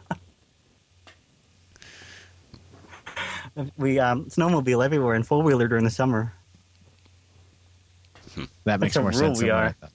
[3.47, 6.32] Uh, we um, snowmobile everywhere and four wheeler during the summer.
[8.64, 9.42] That makes how more rural sense.
[9.42, 9.72] we than what I are.
[9.72, 9.92] thought.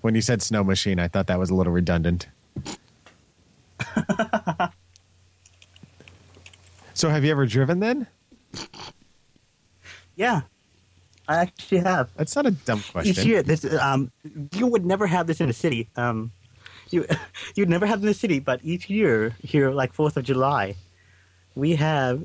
[0.00, 2.28] When you said snow machine, I thought that was a little redundant.
[6.94, 8.06] so, have you ever driven then?
[10.14, 10.42] Yeah,
[11.28, 12.10] I actually have.
[12.16, 13.10] That's not a dumb question.
[13.10, 14.12] Each year, this um,
[14.52, 15.88] you would never have this in a city.
[15.96, 16.30] Um,
[16.90, 17.06] you
[17.54, 20.76] you'd never have in the city, but each year here, like Fourth of July,
[21.54, 22.22] we have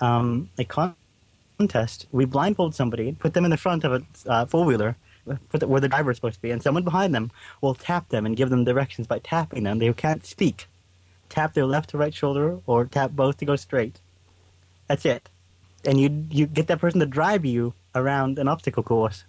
[0.00, 2.06] um, a contest.
[2.12, 5.88] We blindfold somebody, put them in the front of a uh, four wheeler, where the
[5.88, 7.30] driver is supposed to be, and someone behind them
[7.60, 9.78] will tap them and give them directions by tapping them.
[9.78, 10.66] They can't speak.
[11.28, 13.98] Tap their left to right shoulder, or tap both to go straight.
[14.88, 15.28] That's it.
[15.84, 19.24] And you you get that person to drive you around an obstacle course.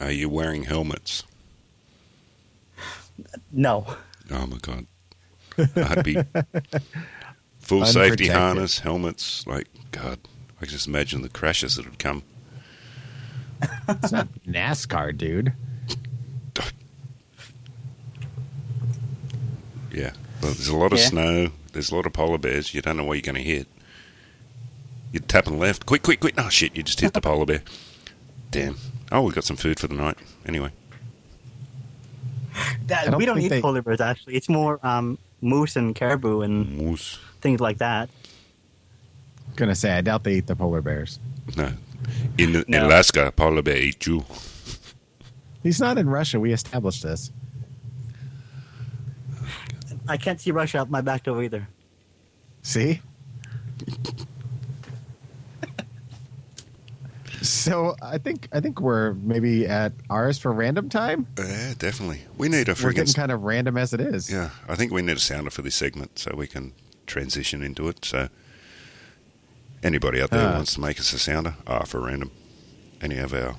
[0.00, 1.24] Are you wearing helmets?
[3.52, 3.86] No.
[4.30, 4.86] Oh my god.
[5.76, 6.16] I'd be
[7.58, 9.46] full safety harness, helmets.
[9.46, 10.18] Like God,
[10.58, 12.22] I can just imagine the crashes that would come.
[13.88, 15.52] It's not NASCAR, dude.
[19.92, 21.04] Yeah, well, there's a lot of Yeah.
[21.06, 21.52] snow.
[21.72, 22.74] There's a lot of polar bears.
[22.74, 23.66] You don't know where you're going to hit.
[25.12, 25.86] You're tapping left.
[25.86, 26.34] Quick, quick, quick!
[26.38, 26.76] Oh shit!
[26.76, 27.62] You just hit the polar bear.
[28.52, 28.76] Damn.
[29.10, 30.16] Oh, we've got some food for the night.
[30.46, 30.70] Anyway,
[32.90, 34.34] That, don't we don't think eat they- polar bears actually.
[34.34, 37.18] It's more um, moose and caribou and moose.
[37.40, 38.10] things like that.
[39.56, 41.18] Gonna say, I doubt they eat the polar bears.
[41.56, 41.72] No,
[42.38, 42.86] in No.
[42.86, 44.24] Alaska, polar bear eat you.
[45.62, 46.38] He's not in Russia.
[46.40, 47.30] We established this.
[50.08, 51.68] I can't see Russia out my back door either.
[52.62, 53.00] See?
[57.42, 61.26] So I think I think we're maybe at ours for random time.
[61.38, 62.22] Yeah, definitely.
[62.36, 64.30] We need a We're getting kind of random as it is.
[64.30, 66.72] Yeah, I think we need a sounder for this segment so we can
[67.06, 68.04] transition into it.
[68.04, 68.28] So,
[69.82, 70.56] anybody out there who Ah.
[70.56, 72.30] wants to make us a sounder, ah, for random,
[73.00, 73.56] any of our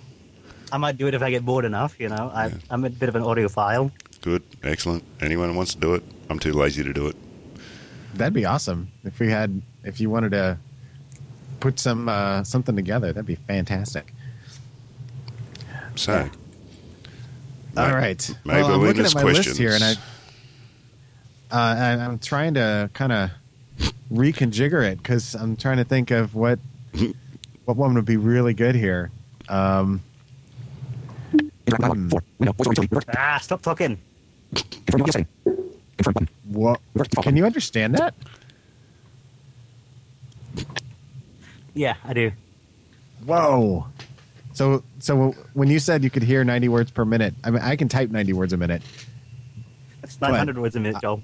[0.74, 2.00] I might do it if I get bored enough.
[2.00, 2.54] You know, I, Yeah.
[2.70, 3.92] I'm a bit of an audiophile.
[4.22, 7.16] good, excellent, anyone who wants to do it, I'm too lazy to do it.
[8.14, 10.58] That'd be awesome if we had if you wanted to
[11.62, 13.14] put some uh, something together.
[13.14, 14.14] That'd be fantastic.
[15.95, 16.30] So,
[17.78, 18.36] All May- right.
[18.45, 19.47] Maybe well, I'm looking at my questions.
[19.47, 19.91] list here, and I,
[21.51, 23.30] uh, and I'm trying to kind of
[24.12, 26.59] reconfigure it because I'm trying to think of what
[27.66, 29.12] what one would be really good here.
[29.47, 30.01] Um,
[31.32, 32.09] hmm,
[33.16, 33.97] Ah, stop talking.
[36.45, 36.80] what,
[37.22, 38.14] can you understand that?
[41.74, 42.32] Yeah, I do.
[43.26, 43.86] Whoa.
[44.53, 47.76] So so when you said you could hear 90 words per minute, I mean I
[47.76, 48.82] can type 90 words a minute.
[50.01, 51.24] That's 900 words a minute, uh, Joel.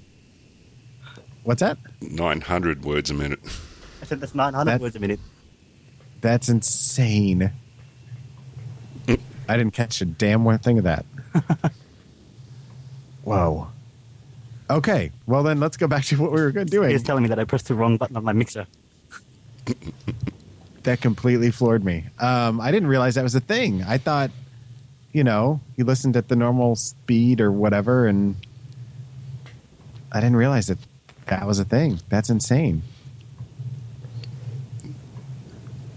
[1.44, 1.78] What's that?
[2.00, 3.40] 900 words a minute.
[4.02, 5.20] I said that's 900 That- words a minute.
[6.20, 7.52] That's insane.
[9.50, 11.06] I didn't catch a damn one thing of that.
[13.24, 13.68] Whoa.
[14.70, 16.90] Okay, well then let's go back to what we were good doing.
[16.90, 18.66] He's telling me that I pressed the wrong button on my mixer.
[20.88, 22.06] That completely floored me.
[22.18, 23.82] Um, I didn't realize that was a thing.
[23.82, 24.30] I thought,
[25.12, 28.36] you know, you listened at the normal speed or whatever, and
[30.10, 30.78] I didn't realize that
[31.26, 32.00] that was a thing.
[32.08, 32.80] That's insane.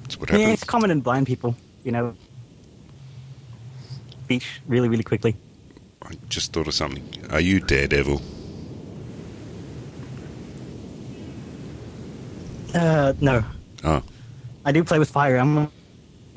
[0.02, 1.56] That's what Yeah, it's common in blind people.
[1.86, 2.16] You know,
[4.26, 5.38] speech really, really quickly.
[6.02, 7.08] I just thought of something.
[7.30, 8.22] Are you Daredevil?
[12.76, 13.46] Uh, no.
[13.86, 14.04] Oh,
[14.66, 15.38] I do play with fire.
[15.38, 15.72] I'm a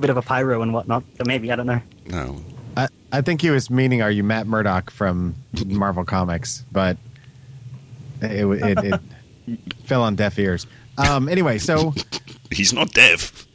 [0.01, 1.05] bit of a pyro and whatnot.
[1.17, 1.81] So maybe I don't know.
[2.07, 2.43] no.
[2.77, 6.65] I, I think he was meaning, are you Matt Murdock from Marvel Comics?
[6.73, 6.97] But
[8.21, 9.01] it, it,
[9.47, 10.67] it, fell on deaf ears.
[10.99, 11.95] Um, anyway, so
[12.55, 13.47] He's not deaf.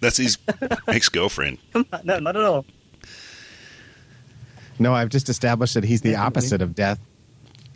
[0.00, 0.38] That's his
[0.86, 1.58] ex girlfriend.
[1.74, 2.64] no, not at all.
[4.78, 7.00] no, I've just established that he's the opposite of death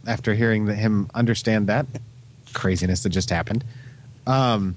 [0.07, 1.87] after hearing the, him understand that
[2.55, 3.65] craziness that just happened.
[4.27, 4.77] Um,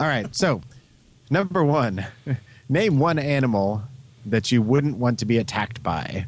[0.00, 0.60] all right, so
[1.30, 2.06] number one,
[2.68, 3.82] name one animal
[4.26, 6.26] that you wouldn't want to be attacked by.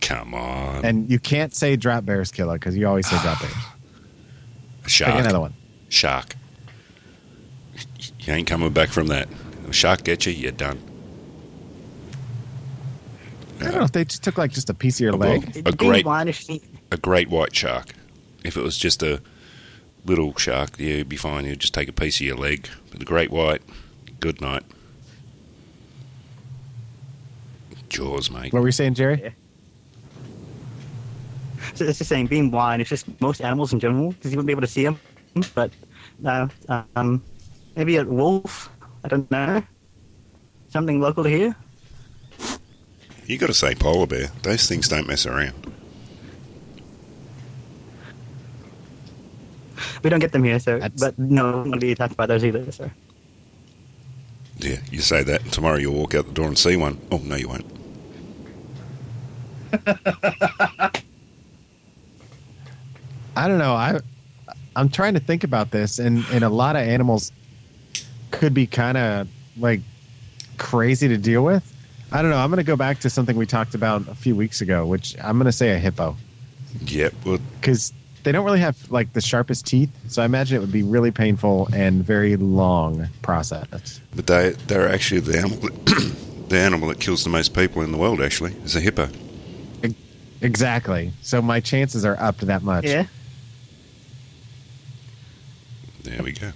[0.00, 0.84] Come on.
[0.84, 3.54] And you can't say drop bears killer because you always say drop bears.
[4.86, 5.12] Shark.
[5.12, 5.54] Pick another one.
[5.88, 6.34] Shark.
[8.20, 9.28] You ain't coming back from that.
[9.68, 10.78] A shark get you, you're done.
[13.60, 15.56] I don't know if they just took like just a piece of your well, leg.
[15.66, 16.06] A Being great-
[16.90, 17.94] A great white shark.
[18.44, 19.22] If it was just a
[20.04, 21.44] little shark, yeah, it'd be fine.
[21.44, 22.68] You'd just take a piece of your leg.
[22.90, 23.62] But the great white,
[24.20, 24.62] good night.
[27.88, 28.52] Jaws, mate.
[28.52, 29.20] What were you saying, Jerry?
[29.22, 29.30] Yeah.
[31.74, 32.80] So it's just saying being blind.
[32.80, 34.98] It's just most animals in general because you wouldn't be able to see them.
[35.54, 35.70] But
[36.24, 36.48] uh,
[36.96, 37.22] um,
[37.76, 38.70] maybe a wolf.
[39.02, 39.62] I don't know.
[40.68, 41.56] Something local to here.
[43.26, 44.28] You got to say polar bear.
[44.42, 45.73] Those things don't mess around.
[50.02, 52.44] We don't get them here, so That's- but no, I'm not be attacked by those
[52.44, 52.70] either.
[52.72, 52.90] So
[54.58, 56.98] Yeah, you say that, and tomorrow you'll walk out the door and see one.
[57.10, 57.66] Oh, no, you won't.
[63.36, 63.74] I don't know.
[63.74, 63.98] I
[64.76, 67.32] I'm trying to think about this, and and a lot of animals
[68.30, 69.80] could be kind of like
[70.58, 71.70] crazy to deal with.
[72.12, 72.36] I don't know.
[72.36, 75.16] I'm going to go back to something we talked about a few weeks ago, which
[75.20, 76.16] I'm going to say a hippo
[76.86, 77.14] Yep.
[77.24, 77.92] Well, because
[78.24, 79.90] they don't really have like the sharpest teeth.
[80.08, 84.00] So I imagine it would be really painful and very long process.
[84.16, 86.14] but they they're actually the animal that,
[86.48, 88.20] the animal that kills the most people in the world.
[88.20, 89.08] Actually, is a hippo.
[90.40, 91.10] Exactly.
[91.22, 92.84] So my chances are up to that much.
[92.84, 93.06] Yeah.
[96.02, 96.52] There we go.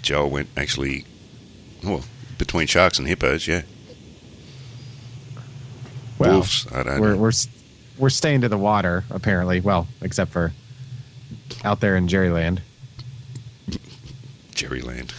[0.00, 1.04] Joel went actually,
[1.82, 2.02] well,
[2.38, 3.48] between sharks and hippos.
[3.48, 3.62] Yeah.
[6.18, 6.66] Well, Wolves.
[6.72, 7.16] I don't we're know.
[7.16, 7.48] we're s-
[7.98, 9.60] we're staying to the water apparently.
[9.60, 10.52] Well, except for
[11.64, 12.60] out there in Jerryland.
[14.52, 15.12] Jerryland.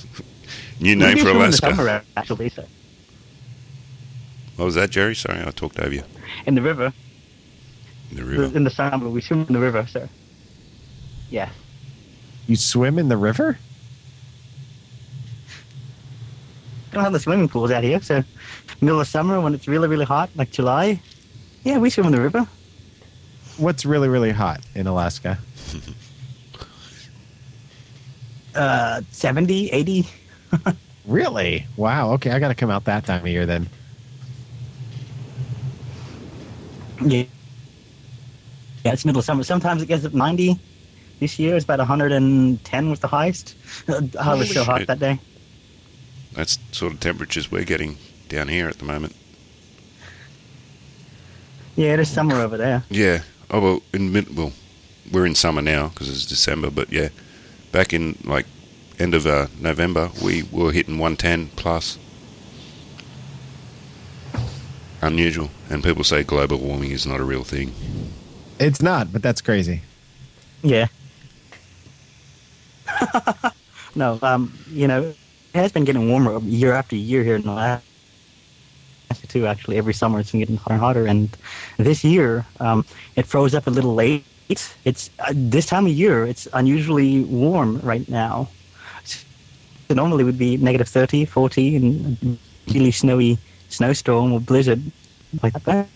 [0.79, 1.75] New name for In the Alaska.
[1.75, 2.65] summer, actually, so.
[4.55, 5.15] What was that, Jerry?
[5.15, 6.03] Sorry, I talked over you.
[6.45, 6.93] In the river.
[8.11, 8.57] In the river.
[8.57, 10.07] In the summer, we swim in the river, so.
[11.29, 11.49] Yeah.
[12.47, 13.57] You swim in the river?
[16.91, 18.23] We don't have the swimming pools out here, so
[18.81, 21.01] middle of summer when it's really, really hot, like July,
[21.63, 22.47] yeah, we swim in the river.
[23.57, 25.39] What's really really hot in Alaska?
[28.55, 30.07] Uh, 70, 80.
[31.05, 31.67] Really?
[31.75, 32.11] Wow.
[32.13, 33.67] Okay, I got to come out that time of year then.
[37.01, 37.25] Yeah.
[38.85, 39.43] Yeah, it's middle of summer.
[39.43, 40.57] Sometimes it gets up 90.
[41.19, 43.55] This year it's about 110 was the highest.
[43.87, 45.19] Uh, I was Holy so hot that day.
[46.33, 47.97] That's sort of temperatures we're getting
[48.29, 49.15] down here at the moment.
[51.75, 52.83] Yeah, it is summer over there.
[52.89, 53.21] Yeah.
[53.53, 54.51] Oh well, in mid well,
[55.11, 56.71] we're in summer now because it's December.
[56.71, 57.09] But yeah,
[57.71, 58.47] back in like
[58.97, 61.99] end of uh, November, we were hitting 110 plus.
[65.03, 67.73] Unusual, and people say global warming is not a real thing.
[68.59, 69.81] It's not, but that's crazy.
[70.63, 70.87] Yeah.
[73.95, 75.15] no, um, you know, it
[75.53, 77.43] has been getting warmer year after year here in
[79.13, 79.45] Alaska too.
[79.45, 81.37] Actually, every summer it's been getting hotter and hotter, and
[81.77, 82.83] this year um,
[83.15, 84.25] it froze up a little late.
[84.49, 86.25] It's uh, this time of year.
[86.25, 88.49] It's unusually warm right now.
[89.03, 93.37] So normally it would be negative 30, 40, and a really snowy
[93.69, 94.81] snowstorm or blizzard
[95.43, 95.87] like that.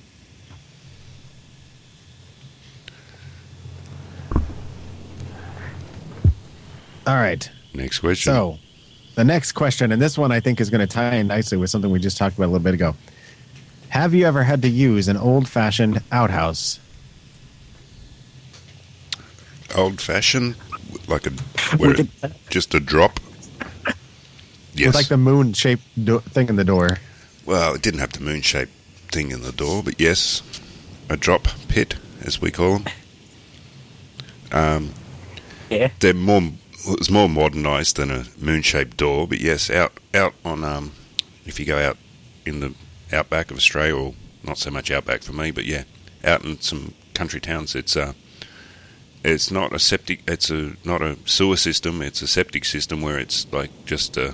[7.07, 7.49] All right.
[7.73, 8.33] Next question.
[8.33, 8.59] So,
[9.17, 11.71] the next question, and this one I think is going to tie in nicely with
[11.71, 12.95] something we just talked about a little bit ago.
[13.89, 16.79] Have you ever had to use an old fashioned outhouse?
[19.75, 20.55] old fashioned,
[21.07, 21.31] like a
[21.77, 22.07] where it,
[22.49, 23.19] just a drop.
[24.73, 24.87] Yes.
[24.87, 26.99] With like the moon shaped do- thing in the door.
[27.45, 28.71] Well, it didn't have the moon shaped
[29.11, 30.41] thing in the door, but yes,
[31.09, 32.85] a drop pit, as we call them.
[34.51, 34.93] Um,
[35.69, 35.89] Yeah.
[35.99, 36.51] they're more.
[36.87, 40.93] Well, It's more modernised than a moon shaped door, but yes, out out on um,
[41.45, 41.97] if you go out
[42.45, 42.73] in the
[43.11, 44.13] outback of Australia, or
[44.43, 45.83] not so much outback for me, but yeah,
[46.23, 48.13] out in some country towns, it's uh,
[49.23, 53.19] it's not a septic, it's a not a sewer system, it's a septic system where
[53.19, 54.31] it's like just uh,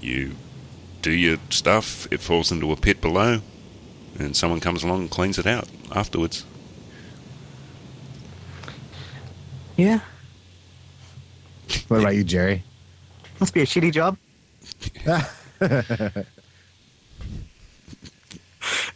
[0.00, 0.36] you
[1.02, 3.40] do your stuff, it falls into a pit below,
[4.18, 6.44] and someone comes along and cleans it out afterwards.
[9.76, 10.00] Yeah.
[11.88, 12.62] What about you, Jerry?
[13.40, 14.16] Must be a shitty job.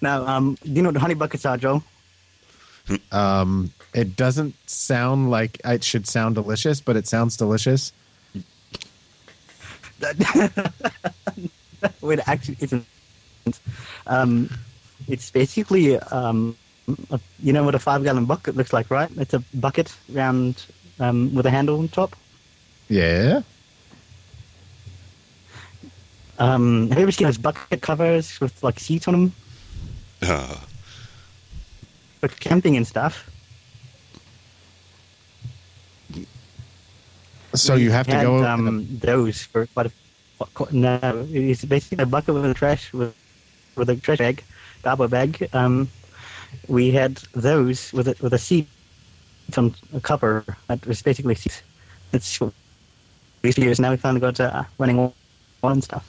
[0.01, 1.83] now, um, do you know what honey buckets are, Joe?
[3.13, 7.93] Um, it doesn't sound like it should sound delicious, but it sounds delicious.
[12.03, 12.85] It actually isn't.
[14.07, 14.51] Um,
[15.09, 16.57] it's basically, um,
[17.11, 19.11] a, you know what a five gallon bucket looks like, right?
[19.17, 20.67] It's a bucket round
[20.99, 22.17] um, with a handle on top.
[22.91, 23.43] Yeah.
[26.41, 29.33] Um, have you ever seen those bucket covers with like seats on them
[30.23, 30.57] Uh,
[32.21, 33.31] for camping and stuff?
[37.55, 38.45] So you have to had, go.
[38.45, 39.93] um, those for quite a
[40.73, 41.27] no.
[41.33, 43.15] It's basically a bucket with a trash with
[43.77, 44.43] with a trash bag,
[44.83, 45.49] garbage bag.
[45.53, 45.89] Um,
[46.67, 48.67] we had those with a, with a seat
[49.57, 51.63] on a cover that was basically seats.
[52.13, 52.53] It's what
[53.43, 53.81] we years.
[53.81, 55.15] Now we finally got uh, running water
[55.63, 56.07] and stuff.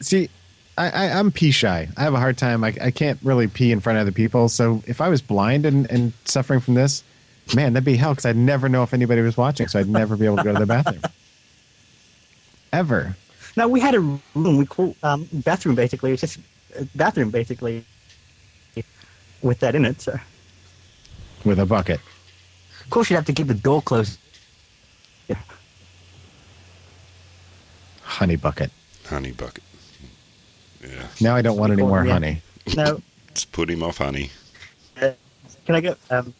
[0.00, 0.28] See,
[0.76, 1.88] I, I, I'm pee shy.
[1.96, 2.64] I have a hard time.
[2.64, 4.48] I, I can't really pee in front of other people.
[4.48, 7.04] So if I was blind and, and suffering from this,
[7.54, 9.68] man, that'd be hell because I'd never know if anybody was watching.
[9.68, 11.02] So I'd never be able to go to the bathroom.
[12.72, 13.16] ever.
[13.56, 16.12] Now we had a room, we call um, bathroom basically.
[16.12, 16.38] It's just
[16.76, 17.84] a bathroom basically
[19.42, 20.00] with that in it.
[20.00, 20.18] So
[21.44, 22.00] with a bucket.
[22.82, 24.18] Of course you'd have to keep the door closed.
[25.28, 25.36] Yeah.
[28.02, 28.70] Honey bucket.
[29.06, 29.62] Honey bucket.
[30.82, 31.06] Yeah.
[31.20, 32.12] Now I don't want any more Yeah.
[32.12, 32.42] honey.
[32.76, 33.00] No.
[33.28, 34.30] Let's put him off honey.
[35.00, 35.12] uh,
[35.64, 35.96] can I go?
[36.10, 36.34] Um,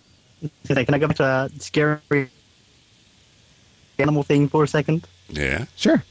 [0.66, 2.28] can I can go back to a scary
[3.99, 5.07] animal thing for a second?
[5.28, 5.66] Yeah.
[5.76, 6.03] Sure.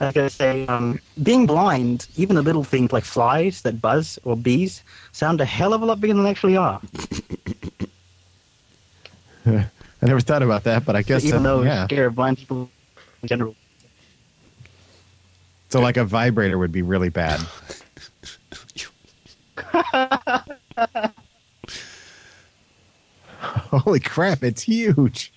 [0.00, 4.18] I was gonna say, um, being blind, even the little things like flies that buzz
[4.24, 4.82] or bees
[5.12, 6.80] sound a hell of a lot bigger than they actually are.
[9.58, 11.84] I never thought about that, but I guess even that- though yeah.
[11.84, 12.70] scare blind people
[13.22, 13.54] in general.
[15.68, 17.40] So like a vibrator would be really bad.
[23.40, 24.42] Holy crap!
[24.42, 25.32] It's huge.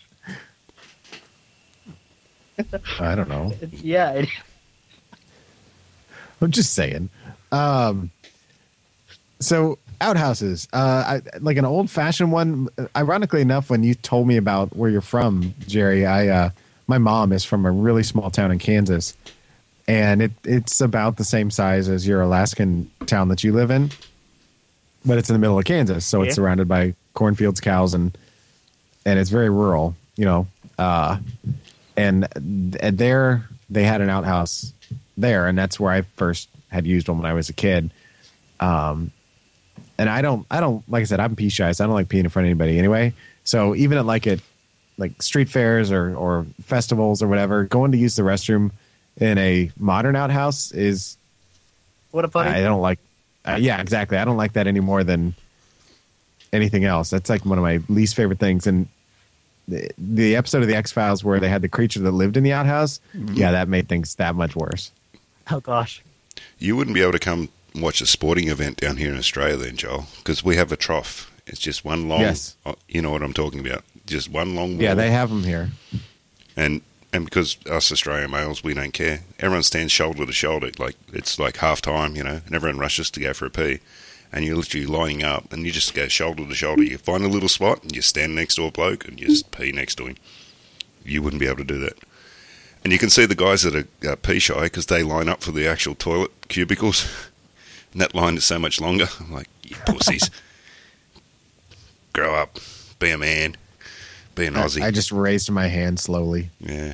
[2.99, 3.53] I don't know.
[3.71, 4.29] Yeah, it,
[6.41, 7.09] I'm just saying.
[7.51, 8.11] Um,
[9.39, 12.69] so outhouses, uh, I, like an old fashioned one.
[12.95, 16.49] Ironically enough, when you told me about where you're from, Jerry, I uh,
[16.87, 19.15] my mom is from a really small town in Kansas,
[19.87, 23.91] and it it's about the same size as your Alaskan town that you live in,
[25.05, 26.27] but it's in the middle of Kansas, so Yeah.
[26.27, 28.17] it's surrounded by cornfields, cows, and
[29.05, 30.47] and it's very rural, you know.
[30.77, 31.17] Uh,
[31.95, 34.73] and th- there they had an outhouse
[35.17, 37.91] there, and that's where I first had used one when I was a kid.
[38.59, 39.11] Um,
[39.97, 42.07] and I don't, I don't, like I said, I'm pee shy, so I don't like
[42.07, 43.13] peeing in front of anybody anyway.
[43.43, 44.39] So even at like at
[44.97, 48.71] like street fairs or or festivals or whatever, going to use the restroom
[49.17, 51.17] in a modern outhouse is
[52.11, 52.49] what a funny.
[52.49, 52.99] I don't like.
[53.45, 54.17] Uh, yeah, exactly.
[54.17, 55.35] I don't like that any more than
[56.53, 57.09] anything else.
[57.09, 58.67] That's like one of my least favorite things.
[58.67, 58.87] And
[59.67, 62.43] the, the episode of the X Files where they had the creature that lived in
[62.43, 62.99] the outhouse,
[63.33, 64.91] yeah, that made things that much worse.
[65.51, 66.01] oh gosh.
[66.59, 69.75] You wouldn't be able to come watch a sporting event down here in Australia then,
[69.77, 71.31] Joel, because we have a trough.
[71.45, 72.21] It's just one long.
[72.21, 72.55] Yes.
[72.65, 73.83] oh, You know what I'm talking about.
[74.05, 74.79] Just one long.
[74.79, 74.95] Yeah, wall.
[74.97, 75.71] they have them here.
[76.55, 79.21] and and because us Australian males, we don't care.
[79.39, 83.11] Everyone stands shoulder to shoulder, like it's like half time, you know, and everyone rushes
[83.11, 83.79] to go for a pee.
[84.31, 86.81] And you're literally lining up, and you just go shoulder to shoulder.
[86.81, 89.51] You find a little spot, and you stand next to a bloke, and you just
[89.51, 90.15] pee next to him.
[91.05, 91.99] You wouldn't be able to do that.
[92.83, 95.43] And you can see the guys that are uh, pee shy because they line up
[95.43, 97.07] for the actual toilet cubicles,
[97.93, 99.07] and that line is so much longer.
[99.19, 100.29] I'm like, you pussies,
[102.13, 102.59] grow up,
[102.99, 103.55] be a man,
[104.35, 104.81] be an Aussie.
[104.81, 106.49] I just raised my hand slowly.
[106.59, 106.93] Yeah.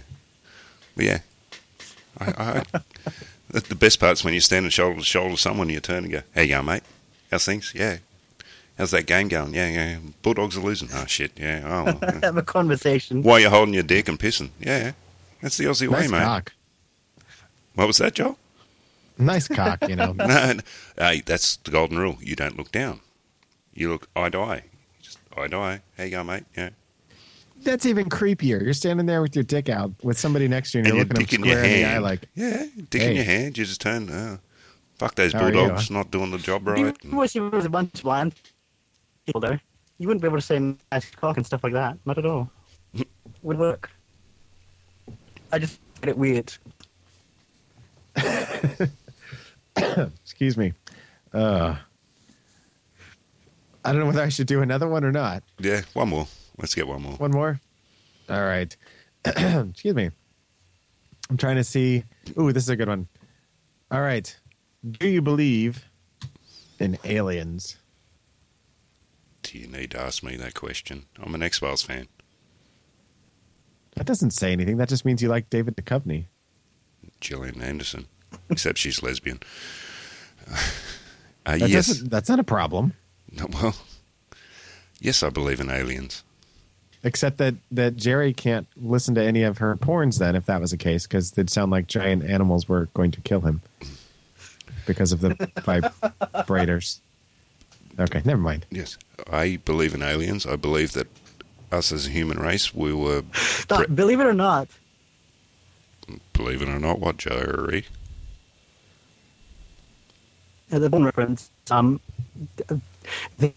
[0.96, 1.20] But yeah.
[2.20, 2.82] I, I,
[3.50, 6.22] the, best part's when you're standing shoulder to shoulder with someone, you turn and go,
[6.36, 6.84] How you going, mate?
[7.32, 7.74] How's things?
[7.74, 7.98] Yeah.
[8.78, 9.54] How's that game going?
[9.54, 9.98] Yeah, yeah.
[10.22, 10.90] Bulldogs are losing.
[10.94, 11.32] Oh, shit.
[11.38, 11.62] Yeah.
[12.02, 12.20] Oh.
[12.24, 13.24] Have a conversation.
[13.24, 14.52] Why are you holding your dick and pissing?
[14.60, 14.94] Yeah.
[15.42, 16.24] That's the Aussie way, Nice mate.
[16.24, 16.54] cock.
[17.76, 18.38] What was that, Joel?
[19.20, 20.14] Nice cock, you know.
[20.18, 20.60] no, no.
[20.98, 22.18] Hey, that's the golden rule.
[22.22, 23.02] You don't look down.
[23.74, 24.64] You look eye to eye.
[25.02, 25.82] Just eye to eye.
[25.98, 26.46] How you going, mate?
[26.56, 26.70] Yeah.
[27.62, 28.64] That's even creepier.
[28.64, 31.06] You're standing there with your dick out with somebody next to you, and, and you're
[31.06, 32.04] your looking dick them in your square in the eye, hand.
[32.04, 33.58] like, yeah, dick in your hand.
[33.58, 34.10] You just turn.
[34.10, 34.38] Uh,
[34.98, 36.96] fuck those How are bulldogs not doing the job right.
[37.04, 38.36] You wish you was a bunch of blind
[39.26, 39.60] people there.
[39.98, 40.58] You wouldn't be able to say
[40.92, 41.98] nice cock and stuff like that.
[42.06, 42.50] Not at all.
[43.44, 43.90] Would work.
[45.52, 46.54] I just get it weird.
[50.24, 50.74] excuse me.
[51.34, 51.76] Uh,
[53.84, 55.44] I don't know whether I should do another one or not.
[55.60, 56.28] Yeah, one more.
[56.58, 57.14] Let's get one more.
[57.14, 57.60] One more.
[58.30, 58.76] All right.
[59.26, 60.12] excuse me.
[61.30, 62.04] I'm trying to see.
[62.40, 63.08] Ooh, this is a good one.
[63.92, 64.36] All right.
[64.90, 65.86] Do you believe
[66.80, 67.78] in aliens?
[69.44, 71.06] Do you need to ask me that question?
[71.22, 72.08] I'm an X Files fan.
[73.96, 74.78] That doesn't say anything.
[74.78, 76.26] That just means you like David Duchovny.
[77.20, 78.08] Gillian Anderson,
[78.50, 79.40] except she's lesbian.
[81.46, 82.00] Uh, That yes.
[82.02, 82.94] That's not a problem.
[83.32, 83.76] No, well,
[85.00, 86.24] yes, I believe in aliens.
[87.04, 90.72] Except that, that Jerry can't listen to any of her porns then, if that was
[90.72, 93.62] the case, because it'd sound like giant animals were going to kill him
[94.86, 97.00] because of the vibrators.
[97.98, 98.66] Okay, never mind.
[98.70, 98.98] Yes,
[99.32, 100.46] I believe in aliens.
[100.46, 101.08] I believe that
[101.72, 104.68] us as a human race, we were, Stop, Bre- believe it or not,
[106.34, 107.70] believe it or not, what Joe
[110.72, 112.00] a porn reference, um,
[113.40, 113.54] th-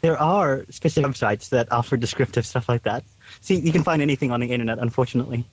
[0.00, 3.04] there are specific websites that offer descriptive stuff like that.
[3.40, 5.44] See, you can find anything on the internet, unfortunately.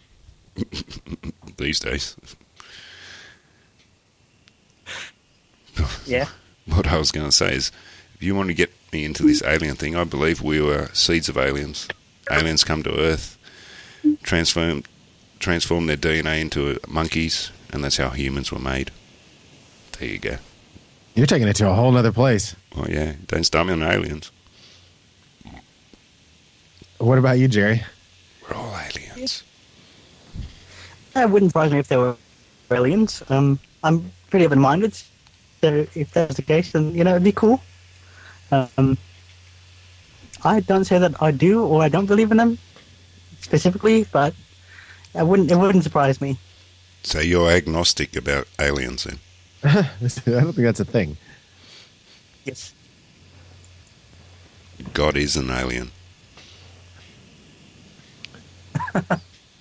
[1.57, 2.15] these days.
[6.05, 6.27] Yeah.
[6.67, 7.71] What I was going to say is,
[8.15, 11.29] if you want to get me into this alien thing, I believe we were seeds
[11.29, 11.87] of aliens.
[12.31, 13.37] Aliens come to Earth.
[14.23, 14.81] transform
[15.37, 18.89] transformed their DNA into monkeys, and that's how humans were made.
[19.99, 20.37] There you go.
[21.15, 22.55] You're taking it to a whole other place.
[22.75, 24.31] Oh yeah, don't start me on aliens.
[26.97, 27.83] What about you, Jerry?
[28.43, 29.43] We're all aliens.
[31.15, 32.17] It wouldn't surprise me if they were
[32.71, 33.23] aliens.
[33.29, 34.93] Um, I'm pretty open-minded,
[35.61, 37.61] so if that's the case, then you know it'd be cool.
[38.51, 38.97] Um,
[40.43, 42.57] I don't say that I do or I don't believe in them
[43.39, 44.33] specifically, but
[45.13, 45.49] I wouldn't.
[45.49, 46.37] It wouldn't surprise me.
[47.03, 49.19] So you're agnostic about aliens then?
[49.65, 49.89] I
[50.25, 51.17] don't think that's a thing.
[52.43, 52.73] Yes.
[54.93, 55.91] God is an alien.
[58.93, 59.01] I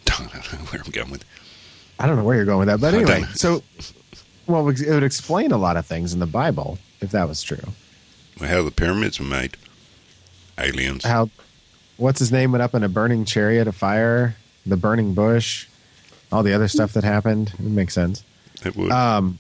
[0.05, 1.25] don't know where I'm going with.
[1.99, 3.25] I don't know where you're going with that, but anyway.
[3.35, 3.63] So,
[4.47, 7.73] well, it would explain a lot of things in the Bible if that was true.
[8.41, 9.57] How the pyramids were made.
[10.59, 11.05] Aliens.
[11.05, 11.31] How,
[11.97, 14.37] what's his name went up in a burning chariot of fire,
[14.67, 15.67] the burning bush,
[16.31, 17.53] all the other stuff that happened.
[17.55, 18.25] It makes sense.
[18.65, 18.91] It would.
[18.91, 19.39] Um,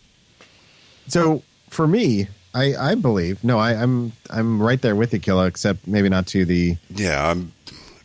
[1.09, 5.47] so for me, I, I believe no, I, I'm I'm right there with you, Killer,
[5.47, 7.53] except maybe not to the yeah, I'm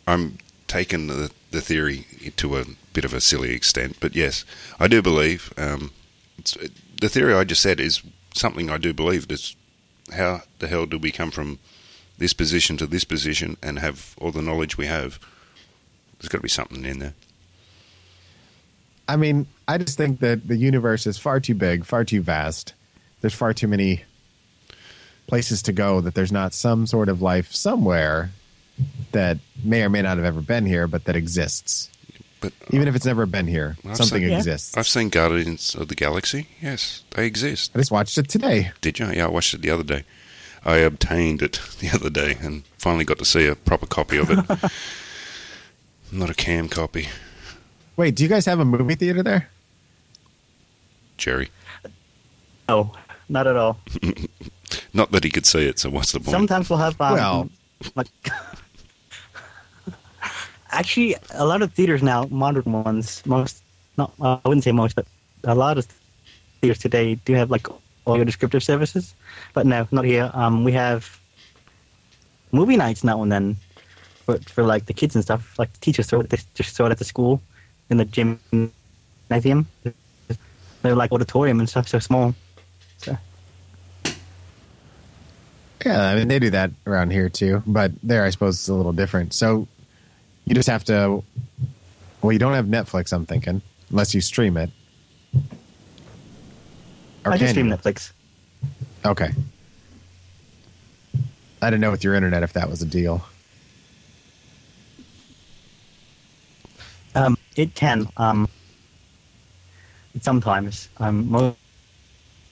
[0.06, 4.44] I'm taking the the theory to a bit of a silly extent, but yes,
[4.78, 5.52] I do believe.
[5.56, 5.92] Um,
[6.38, 6.56] it's,
[7.00, 8.02] the theory I just said is
[8.34, 9.26] something I do believe.
[9.30, 9.56] It's
[10.12, 11.58] how the hell do we come from
[12.18, 15.18] this position to this position and have all the knowledge we have?
[16.18, 17.14] There's got to be something in there.
[19.08, 22.74] I mean, I just think that the universe is far too big, far too vast.
[23.20, 24.04] There's far too many
[25.26, 28.30] places to go that there's not some sort of life somewhere
[29.12, 31.90] that may or may not have ever been here, but that exists.
[32.40, 34.76] But Even if it's never been here, I've something seen- exists.
[34.76, 36.48] I've seen Guardians of the Galaxy.
[36.62, 37.72] Yes, they exist.
[37.74, 38.72] I just watched it today.
[38.80, 39.10] Did you?
[39.12, 40.04] Yeah, I watched it the other day.
[40.64, 44.30] I obtained it the other day and finally got to see a proper copy of
[44.30, 44.70] it.
[46.12, 47.08] Not a cam copy,
[47.96, 49.50] Wait, do you guys have a movie theater there?
[51.18, 51.50] Jerry.
[52.68, 52.92] No,
[53.30, 53.78] not at all.
[54.92, 56.30] Not that he could see it, so what's the point?
[56.30, 57.50] Sometimes we'll have um, Well-
[57.94, 58.08] like
[60.70, 63.62] actually a lot of theaters now, modern ones, most
[63.96, 65.06] not uh, I wouldn't say most, but
[65.44, 65.86] a lot of
[66.60, 67.66] theaters today do have like
[68.06, 69.14] audio descriptive services.
[69.54, 70.30] But no, not here.
[70.34, 71.18] Um, we have
[72.52, 73.56] movie nights now and then
[74.26, 75.58] for for like the kids and stuff.
[75.58, 77.40] Like the teachers throw it, they just throw it at the school
[77.90, 79.66] in the gymnasium.
[80.82, 82.34] They're like auditorium and stuff, so small.
[83.02, 83.16] So
[85.84, 88.74] Yeah, I mean they do that around here too, but there I suppose it's a
[88.74, 89.32] little different.
[89.32, 89.66] So
[90.44, 91.22] you just have to.
[92.22, 94.70] Well, you don't have Netflix, I'm thinking, unless you stream it.
[97.24, 97.74] Or I just stream you?
[97.74, 98.12] Netflix.
[99.06, 99.30] Okay.
[101.62, 103.24] I didn't know with your internet if that was a deal.
[107.14, 108.06] Um, it can.
[108.18, 108.48] Um,
[110.20, 110.88] sometimes.
[110.98, 111.56] Um, mo-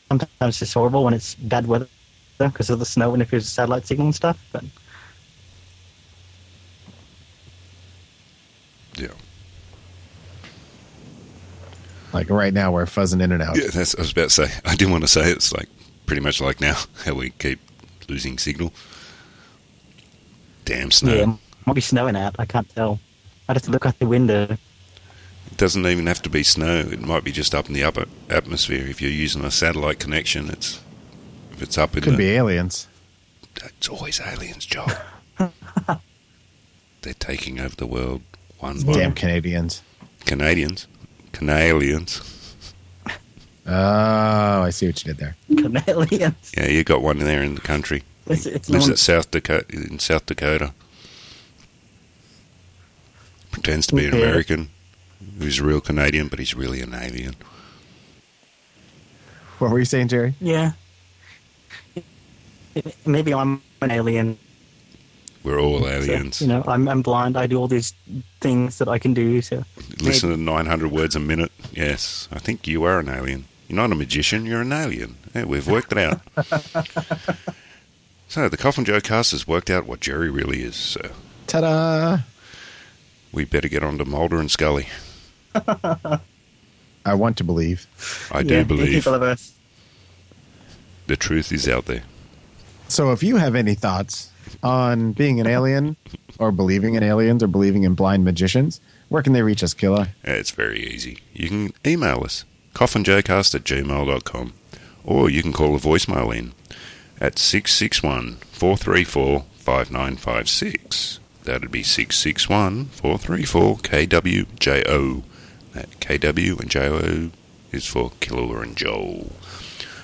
[0.09, 1.89] sometimes it's horrible when it's bad weather
[2.39, 4.43] because of the snow and if there's a satellite signal and stuff.
[4.53, 4.65] But
[8.97, 9.09] yeah.
[12.13, 13.57] Like right now, we're fuzzing in and out.
[13.59, 14.53] Yeah, that's I was about to say.
[14.65, 15.69] I didn't want to say it's like
[16.07, 17.61] pretty much like now how we keep
[18.09, 18.73] losing signal.
[20.65, 21.15] Damn snow.
[21.15, 22.37] yeah, it might be snowing out.
[22.39, 22.99] I can't tell.
[23.49, 24.57] I just look out the window.
[25.51, 26.79] It doesn't even have to be snow.
[26.81, 28.87] It might be just up in the upper atmosphere.
[28.87, 30.81] If you're using a satellite connection, it's
[31.53, 32.87] if it's up in the Could the, be aliens.
[33.65, 34.93] It's always aliens' job.
[37.03, 38.23] They're taking over the world
[38.59, 39.83] one by Damn Canadians.
[40.27, 40.87] Canadians,
[41.33, 42.55] Canalians.
[43.67, 45.37] Oh, I see what you did there.
[45.57, 46.53] Canadians.
[46.57, 48.03] Yeah, you got one there in the country.
[48.27, 50.73] It's, it's Lives known- at South Dakota in South Dakota.
[53.51, 54.21] Pretends to be an Yeah.
[54.21, 54.69] American.
[55.39, 57.37] Who's a real Canadian, but he's really an alien.
[59.59, 60.35] What were you saying, Jerry?
[60.41, 60.73] yeah.
[63.05, 64.39] Maybe I'm an alien.
[65.43, 66.41] We're all so, aliens.
[66.41, 67.37] you know, I'm, I'm blind.
[67.37, 67.95] I do all these
[68.41, 69.41] things that I can do.
[69.41, 69.65] So
[70.01, 71.51] Listen to 900 words a minute.
[71.73, 73.47] Yes, I think you are an alien.
[73.69, 75.17] You're not a magician, you're an alien.
[75.35, 76.21] Yeah, we've worked it out.
[78.29, 80.77] so, the Coffin Joe cast has worked out what Jerry really is.
[80.77, 81.01] So,
[81.47, 82.19] Ta da!
[83.33, 84.89] we better get on to Mulder and Scully.
[85.55, 87.87] I want to believe.
[88.31, 89.59] I do yeah, believe people of Earth.
[91.07, 92.03] the truth is out there.
[92.89, 94.31] So if you have any thoughts
[94.63, 95.97] on being an alien
[96.39, 100.09] or believing in aliens or believing in blind magicians, where can they reach us, Killer?
[100.25, 101.19] It's very easy.
[101.35, 102.45] You can email us,
[102.75, 104.53] coffinjcast at gmail.com,
[105.05, 106.53] or you can call a voicemail in
[107.21, 111.21] at 661 434 5956.
[111.45, 115.23] that'd be 661 434 KWJO.
[115.75, 117.31] That KW and JO
[117.73, 119.33] is for Killer and Joel.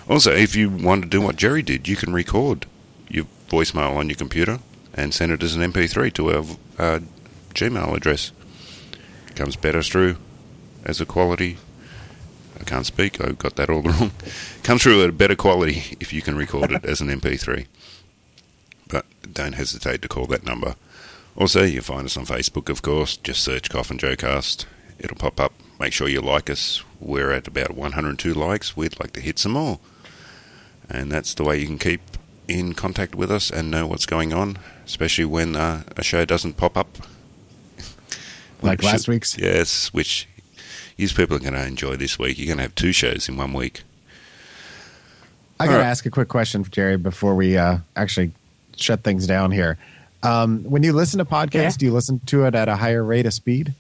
[0.09, 2.67] Also, if you want to do what Jerry did, you can record
[3.09, 4.59] your voicemail on your computer
[4.93, 6.45] and send it as an MP3 to our
[6.79, 7.01] uh,
[7.55, 8.33] Gmail address.
[9.29, 10.17] It Comes better through
[10.85, 11.57] as a quality.
[12.61, 14.13] I can't speak, I got that all wrong.
[14.63, 17.67] Comes through at a better quality if you can record it as an MP3.
[18.89, 20.77] But don't hesitate to call that number.
[21.37, 23.17] Also, you'll find us on Facebook, of course.
[23.17, 24.67] Just search Coffin Joe Cast.
[24.99, 25.53] It'll pop up.
[25.81, 26.83] Make sure you like us.
[27.01, 28.77] We're at about 102 likes.
[28.77, 29.79] We'd like to hit some more.
[30.89, 32.01] And that's the way you can keep
[32.47, 36.57] in contact with us and know what's going on, especially when uh, a show doesn't
[36.57, 36.89] pop up.
[38.63, 39.37] Like Which- last week's?
[39.37, 40.27] Yes, which
[40.97, 42.39] you people are going to enjoy this week.
[42.39, 43.83] You're going to have two shows in one week.
[45.61, 45.89] I got to All right.
[45.89, 48.31] ask a quick question, Jerry, before we uh, actually
[48.77, 49.77] shut things down here.
[50.23, 51.71] Um, when you listen to podcasts, Yeah.
[51.79, 53.75] do you listen to it at a higher rate of speed?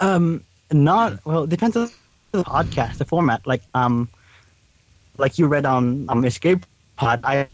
[0.00, 1.44] Um, not well.
[1.44, 1.90] It depends on
[2.32, 3.46] the podcast, the format.
[3.46, 4.08] Like um,
[5.16, 6.64] like you read on um Escape
[6.96, 7.48] Pod, I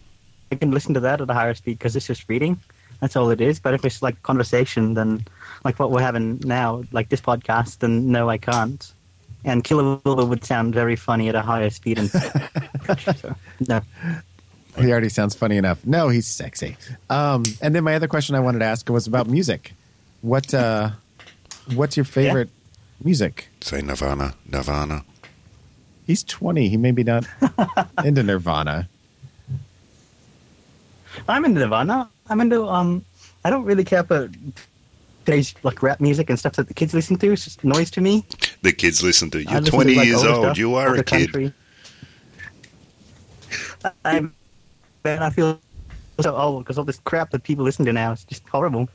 [0.52, 2.60] I can listen to that at a higher speed because it's just reading.
[3.00, 3.60] That's all it is.
[3.60, 5.26] But if it's like conversation, then
[5.64, 8.92] like what we're having now, like this podcast, then no, I can't.
[9.44, 11.98] And Killer Wilbur would sound very funny at a higher speed.
[11.98, 12.10] And
[13.14, 13.36] so,
[13.68, 13.80] no.
[14.78, 15.84] He already sounds funny enough.
[15.84, 16.76] No, he's sexy.
[17.10, 19.74] Um, and then my other question I wanted to ask was about music.
[20.22, 20.90] What uh,
[21.74, 22.50] what's your favorite
[23.02, 23.48] music?
[23.60, 25.04] Say Nirvana, Nirvana.
[26.06, 26.68] He's twenty.
[26.68, 27.26] He may be not
[28.04, 28.88] into Nirvana.
[31.28, 32.08] I'm into Nirvana.
[32.28, 33.04] I'm into um.
[33.44, 34.30] I don't really care for
[35.24, 37.32] today's like rap music and stuff that the kids listen to.
[37.32, 38.24] It's just noise to me.
[38.62, 39.38] The kids listen to.
[39.42, 40.44] You're listen to, 20 like, years old.
[40.44, 41.32] stuff, You are a kid.
[41.32, 41.52] country.
[44.04, 44.34] I'm,
[45.04, 45.60] man, I feel
[46.20, 48.88] so old because all this crap that people listen to now is just horrible.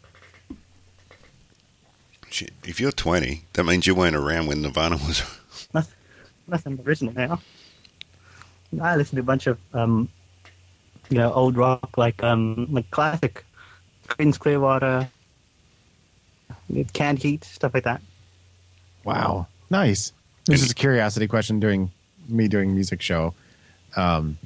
[2.30, 5.24] Shit, If you're 20, that means you weren't around when Nirvana was.
[5.74, 5.94] Nothing,
[6.48, 7.40] nothing original now.
[8.82, 10.10] I listen to a bunch of um,
[11.10, 13.46] you know, old rock like um, like classic,
[14.08, 15.10] Creedence Clearwater,
[16.94, 18.02] Canned Heat, stuff like that.
[19.04, 20.14] Wow, nice.
[20.46, 21.92] This is a curiosity question during
[22.28, 23.34] me doing music show.
[23.96, 24.38] Um,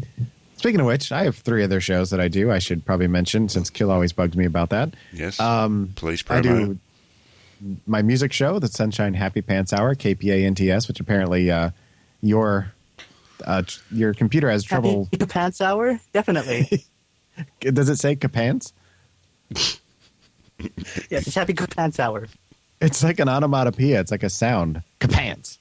[0.57, 2.51] speaking of which, I have three other shows that I do.
[2.51, 4.93] I should probably mention since Kill always bugs me about that.
[5.11, 5.39] Yes.
[5.39, 6.77] Um, Please I do
[7.85, 11.71] my music show, the Sunshine Happy Pants Hour, KPA-NTS, which apparently uh,
[12.21, 12.73] your
[13.45, 15.09] uh, your computer has trouble.
[15.11, 16.85] Happy Pants Hour, definitely.
[17.59, 18.73] Does it say Capants?
[19.49, 19.79] yes,
[21.09, 22.27] it's Happy Pants Hour.
[22.81, 23.99] It's like an onomatopoeia.
[23.99, 24.83] It's like a sound.
[24.99, 25.57] Capants.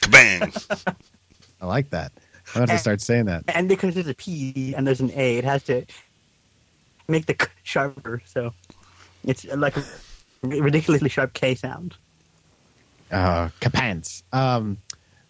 [0.00, 0.94] Kabang!
[1.60, 2.12] I like that.
[2.54, 3.44] I'm going to start saying that.
[3.48, 5.84] And because there's a P and there's an A, it has to
[7.08, 8.22] make the k sharper.
[8.24, 8.54] So
[9.24, 9.84] it's like a
[10.42, 11.94] ridiculously sharp K sound.
[13.10, 14.22] uh, Capants.
[14.32, 14.78] Um,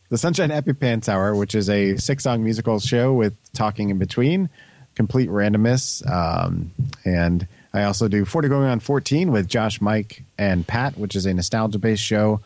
[0.09, 3.98] the Sunshine Happy Pants Hour, which is a six song musical show with talking in
[3.98, 4.48] between,
[4.94, 6.09] complete randomness.
[6.10, 6.72] Um,
[7.05, 11.26] and I also do 40 Going on 14 with Josh, Mike, and Pat, which is
[11.26, 12.40] a nostalgia based show.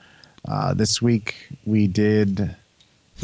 [0.46, 2.56] Uh, this week we did.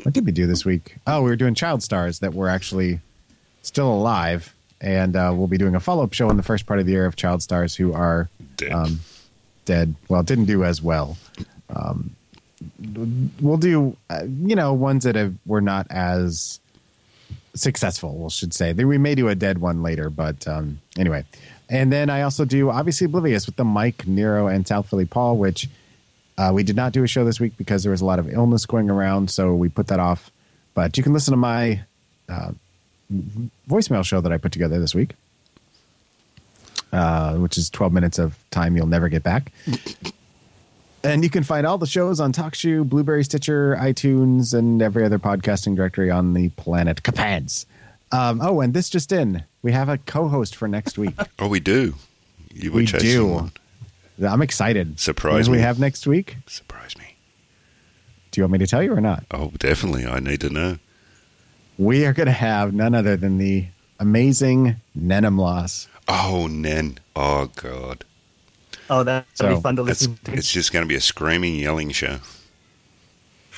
[0.04, 0.94] What did we do this week?
[1.08, 3.00] Oh, we were doing Child Stars that were actually
[3.62, 4.54] still alive.
[4.80, 6.92] And uh, we'll be doing a follow up show in the first part of the
[6.92, 8.70] year of Child Stars who are Dead.
[8.70, 9.00] um,
[10.08, 11.16] Well, didn't do as well.
[11.70, 12.16] Um,
[13.40, 16.60] we'll do, uh, you know, ones that have, were not as
[17.54, 18.72] successful, we should say.
[18.72, 21.24] We may do a dead one later, but um, anyway.
[21.68, 25.36] And then I also do obviously Oblivious with the Mike, Nero, and South Philly Paul,
[25.36, 25.68] which
[26.38, 28.32] uh, we did not do a show this week because there was a lot of
[28.32, 30.30] illness going around, so we put that off.
[30.74, 31.82] But you can listen to my
[32.28, 32.52] uh,
[33.68, 35.14] voicemail show that I put together this week,
[36.92, 39.52] uh, which is 12 minutes of time you'll never get back.
[41.04, 45.18] And you can find all the shows on TalkShoe, Blubrry Stitcher, iTunes, and every other
[45.18, 47.02] podcasting directory on the planet.
[47.02, 47.66] Capads.
[48.10, 49.44] Um, oh, and this just in.
[49.62, 51.14] We have a co-host for next week.
[51.38, 51.94] oh, we do.
[52.52, 53.26] You we do.
[53.26, 53.52] one.
[54.26, 54.98] I'm excited.
[54.98, 55.56] Surprise me.
[55.56, 56.36] we have next week?
[56.46, 57.14] Surprise me.
[58.30, 59.24] Do you want me to tell you or not?
[59.30, 60.06] Oh, definitely.
[60.06, 60.78] I need to know.
[61.76, 63.66] We are going to have none other than the
[64.00, 65.86] amazing Nenamloss.
[66.08, 66.98] Oh, Nen.
[67.14, 68.04] Oh, God.
[68.90, 70.32] Oh, that- that'll So, be fun to It's, listen to.
[70.32, 72.20] it's just going to be a screaming, yelling show.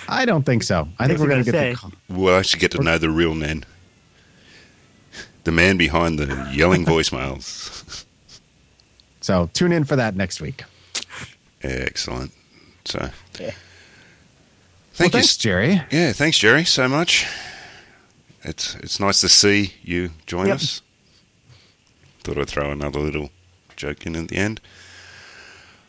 [0.09, 0.89] I don't think so.
[0.99, 1.89] I think we're going to gonna get the.
[1.91, 1.97] say?
[2.09, 3.65] We'll actually get to know the real Nen.
[5.45, 8.05] The man behind the yelling voicemails.
[9.21, 10.65] So tune in for that next week.
[11.63, 12.33] Excellent.
[12.87, 13.47] So, Yeah.
[13.47, 13.53] Well,
[14.95, 15.21] thank you.
[15.21, 15.83] thanks, Jerry.
[15.91, 17.27] Yeah, thanks, Jerry, so much.
[18.43, 20.57] It's it's nice to see you join Yep.
[20.57, 20.83] us.
[22.23, 23.31] Thought I'd throw another little
[23.77, 24.61] joke in at the end.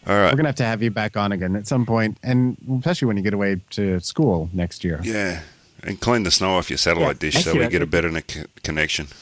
[0.07, 0.31] All right.
[0.31, 3.17] We're gonna have to have you back on again at some point, and especially when
[3.17, 4.99] you get away to school next year.
[5.03, 5.41] Yeah.
[5.83, 8.09] And clean the snow off your satellite Yeah, dish next so we get a better
[8.09, 8.21] ne-
[8.63, 9.07] connection.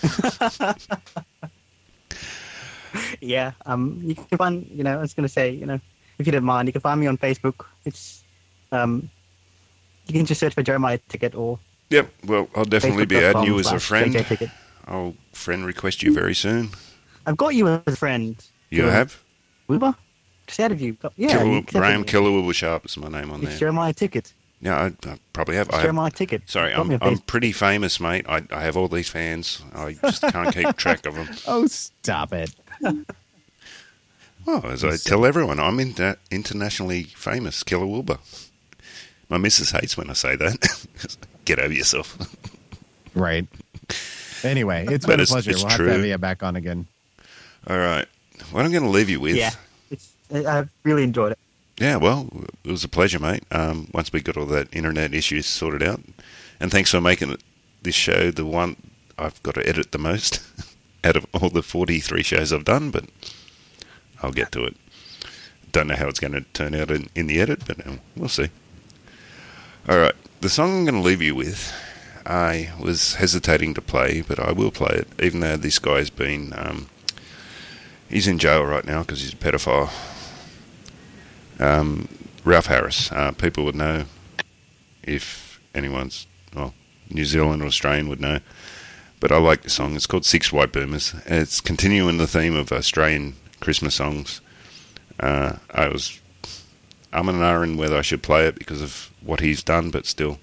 [3.22, 5.80] Yeah, um, you can find, you know, I was going to say, you know,
[6.18, 7.66] if you don't mind, you can find me on Facebook.
[7.86, 8.24] It's,
[8.72, 9.10] um,
[10.08, 11.60] you can just search for Jeremiah Ticket or
[11.92, 12.12] Yep.
[12.26, 14.16] Well, I'll definitely be adding you as a friend.
[14.88, 16.70] I'll friend request you very soon.
[17.26, 18.36] I've got you as a friend.
[18.70, 18.92] You Yeah.
[18.92, 19.20] have?
[19.70, 19.96] Uber?
[20.48, 20.98] Just added you.
[21.16, 22.08] Yeah, Killer, you accepted Graham me.
[22.08, 23.60] Killerwilber Sharp is my name on It's there.
[23.60, 24.34] Jeremiah Ticket.
[24.62, 24.76] Yeah,
[25.06, 25.68] I, I probably have.
[25.68, 26.42] It's I Jeremiah Ticket.
[26.50, 27.26] sorry, I'm, I'm Facebook.
[27.28, 28.26] pretty famous, mate.
[28.28, 29.62] I, I have all these fans.
[29.74, 31.30] I just can't keep track of them.
[31.48, 32.54] Oh, stop it!
[34.46, 38.18] Well, as I tell everyone, I'm inter- uh, internationally famous, Killer Wilbur.
[39.30, 40.88] My missus hates when I say that.
[41.46, 42.18] Get over yourself.
[43.14, 43.48] Right.
[44.44, 45.52] Anyway, it's But been a pleasure.
[45.52, 45.86] it's we'll have true.
[45.88, 46.88] to have you back on again.
[47.68, 48.08] All right.
[48.52, 49.36] What I'm going to leave you with.
[49.36, 49.52] Yeah,
[50.32, 51.40] I really enjoyed it.
[51.80, 52.30] Yeah, well,
[52.64, 53.44] it was a pleasure, mate.
[53.52, 56.02] Um, once we got all that internet issues sorted out,
[56.60, 57.38] and thanks for making
[57.82, 58.76] this show the one
[59.18, 60.42] I've got to edit the most
[61.04, 63.06] out of all the 43 shows I've done, but
[64.22, 64.76] I'll get to it.
[65.72, 68.28] Don't know how it's going to turn out in, in the edit, but um, we'll
[68.28, 68.50] see.
[69.88, 71.74] All right, the song I'm going to leave you with,
[72.26, 76.54] I was hesitating to play, but I will play it, even though this guy's been
[76.56, 76.90] um,
[78.10, 79.92] he's in jail right now because he's a pedophile
[81.60, 82.08] um,
[82.44, 83.12] Rolf Harris.
[83.12, 84.06] Uh, people would know
[85.04, 86.74] if anyone's, well,
[87.10, 88.40] New Zealand or Australian would know.
[89.20, 89.96] But I like the song.
[89.96, 91.14] It's called Six White Boomers.
[91.26, 94.40] It's continuing the theme of Australian Christmas songs.
[95.20, 96.22] Uh, I was
[97.12, 100.40] I'm and ahhing whether I should play it because of what he's done, but still,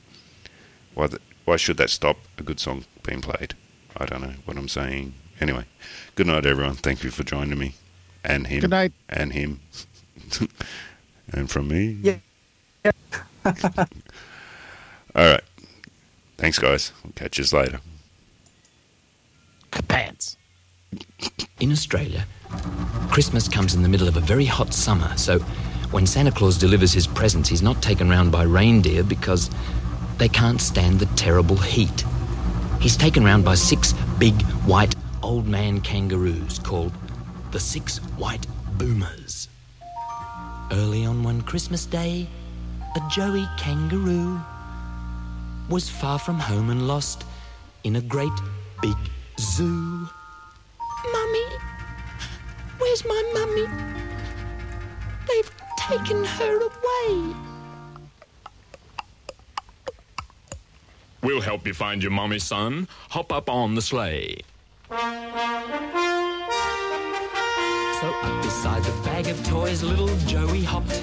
[0.94, 3.54] why, the, why should that stop a good song being played?
[3.96, 5.14] I don't know what I'm saying.
[5.40, 5.64] Anyway,
[6.16, 6.74] good night, everyone.
[6.74, 7.74] Thank you for joining me.
[8.24, 8.60] And him.
[8.60, 8.92] Good night.
[9.08, 9.60] And him.
[11.32, 11.98] and from me.
[12.02, 12.18] Yeah.
[13.44, 13.54] All
[15.14, 15.44] right.
[16.36, 16.92] Thanks, guys.
[17.04, 17.80] We'll catch you later.
[19.88, 20.36] Pants.
[21.60, 22.26] In Australia,
[23.10, 25.38] Christmas comes in the middle of a very hot summer, so
[25.90, 29.50] when Santa Claus delivers his presents, he's not taken round by reindeer because
[30.16, 32.04] they can't stand the terrible heat.
[32.80, 34.94] He's taken round by six big white
[35.26, 36.92] old man kangaroos called
[37.50, 38.46] the Six White
[38.78, 39.48] Boomers.
[40.70, 42.28] Early on one Christmas day,
[42.94, 44.40] a Joey kangaroo
[45.68, 47.24] was far from home and lost
[47.82, 48.38] in a great
[48.80, 48.94] big
[49.40, 50.08] zoo.
[51.12, 51.46] Mummy,
[52.78, 53.66] where's my mummy?
[55.26, 57.34] They've taken her away.
[61.20, 62.86] We'll help you find your mommy, son.
[63.10, 64.42] Hop up on the sleigh.
[64.88, 64.94] So
[68.22, 71.02] up beside the bag of toys, little Joey hopped.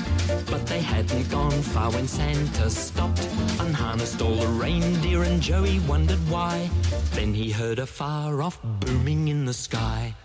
[0.50, 3.28] But they hadn't gone far when Santa stopped.
[3.60, 6.70] Unharnessed all the reindeer, and Joey wondered why.
[7.12, 10.16] Then he heard a far off booming in the sky.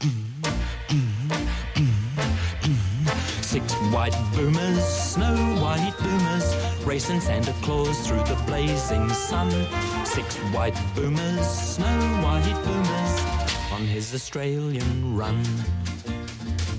[0.00, 0.27] Six
[3.98, 6.54] white boomers, snow white boomers,
[6.86, 9.50] racing Santa Claus through the blazing sun.
[10.04, 15.42] Six white boomers, snow white boomers, on his Australian run.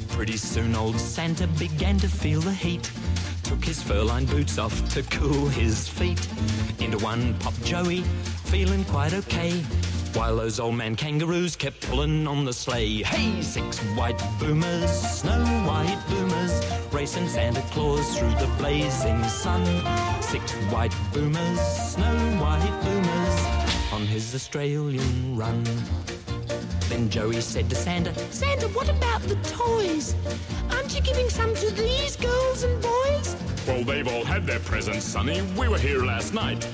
[0.08, 2.90] Pretty soon old Santa began to feel the heat.
[3.44, 6.26] Took his fur-lined boots off to cool his feet.
[6.80, 8.04] Into one popped Joey,
[8.46, 9.62] feeling quite okay.
[10.14, 13.03] While those old man kangaroos kept pulling on the sleigh.
[13.03, 16.61] Hey, six white boomers, snow white boomers,
[16.91, 19.64] racing Santa Claus through the blazing sun.
[20.22, 25.64] Six white boomers, snow white boomers, on his Australian run.
[26.90, 30.15] Then Joey said to Santa, Santa, what about the toys?
[30.72, 33.36] Aren't you giving some to these girls and boys?
[33.68, 35.44] Well, they've all had their presents, Sonny.
[35.56, 36.68] We were here last night.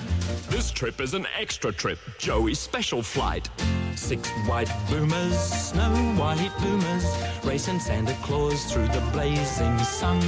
[0.56, 3.50] This trip is an extra trip, Joey's special flight.
[3.98, 7.06] Six white boomers, snow white boomers,
[7.44, 10.22] racing Santa Claus through the blazing sun.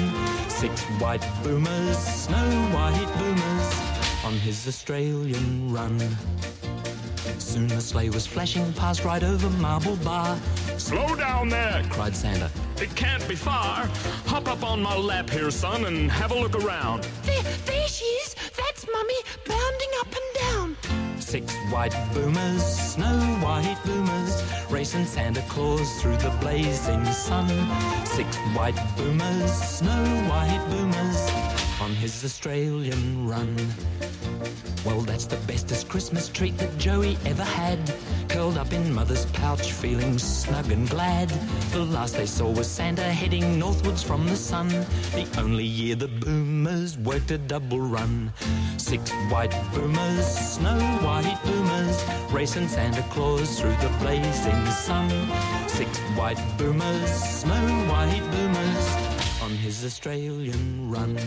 [0.49, 5.97] Six white boomers, snow white boomers, on his Australian run.
[7.39, 10.37] Soon the sleigh was flashing past right over Marble Bar.
[10.77, 11.85] Slow down there!
[11.91, 12.51] cried Santa.
[12.81, 13.89] It can't be far.
[14.25, 17.07] Hop up on my lap here, son, and have a look around.
[17.23, 18.35] There, there she is!
[18.91, 20.77] Mummy, bounding up and down.
[21.19, 27.49] Six white boomers, snow white boomers, racing Santa Claus through the blazing sun.
[28.05, 31.56] Six white boomers, snow white boomers,
[31.87, 33.55] on his Australian run.
[34.85, 37.79] Well, that's the bestest Christmas treat that Joey ever had.
[38.27, 41.29] Curled up in mother's pouch, feeling snug and glad.
[41.71, 44.67] The last they saw was Santa heading northwards from the sun.
[45.15, 48.33] The only year the boomers worked a double run.
[48.75, 52.03] Six white boomers, snow white boomers,
[52.33, 55.09] racing Santa Claus through the blazing sun.
[55.69, 59.06] Six white boomers, snow white boomers,
[59.67, 61.17] his Australian run.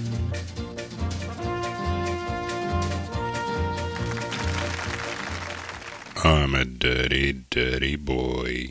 [6.24, 8.70] I'm a dirty, dirty boy.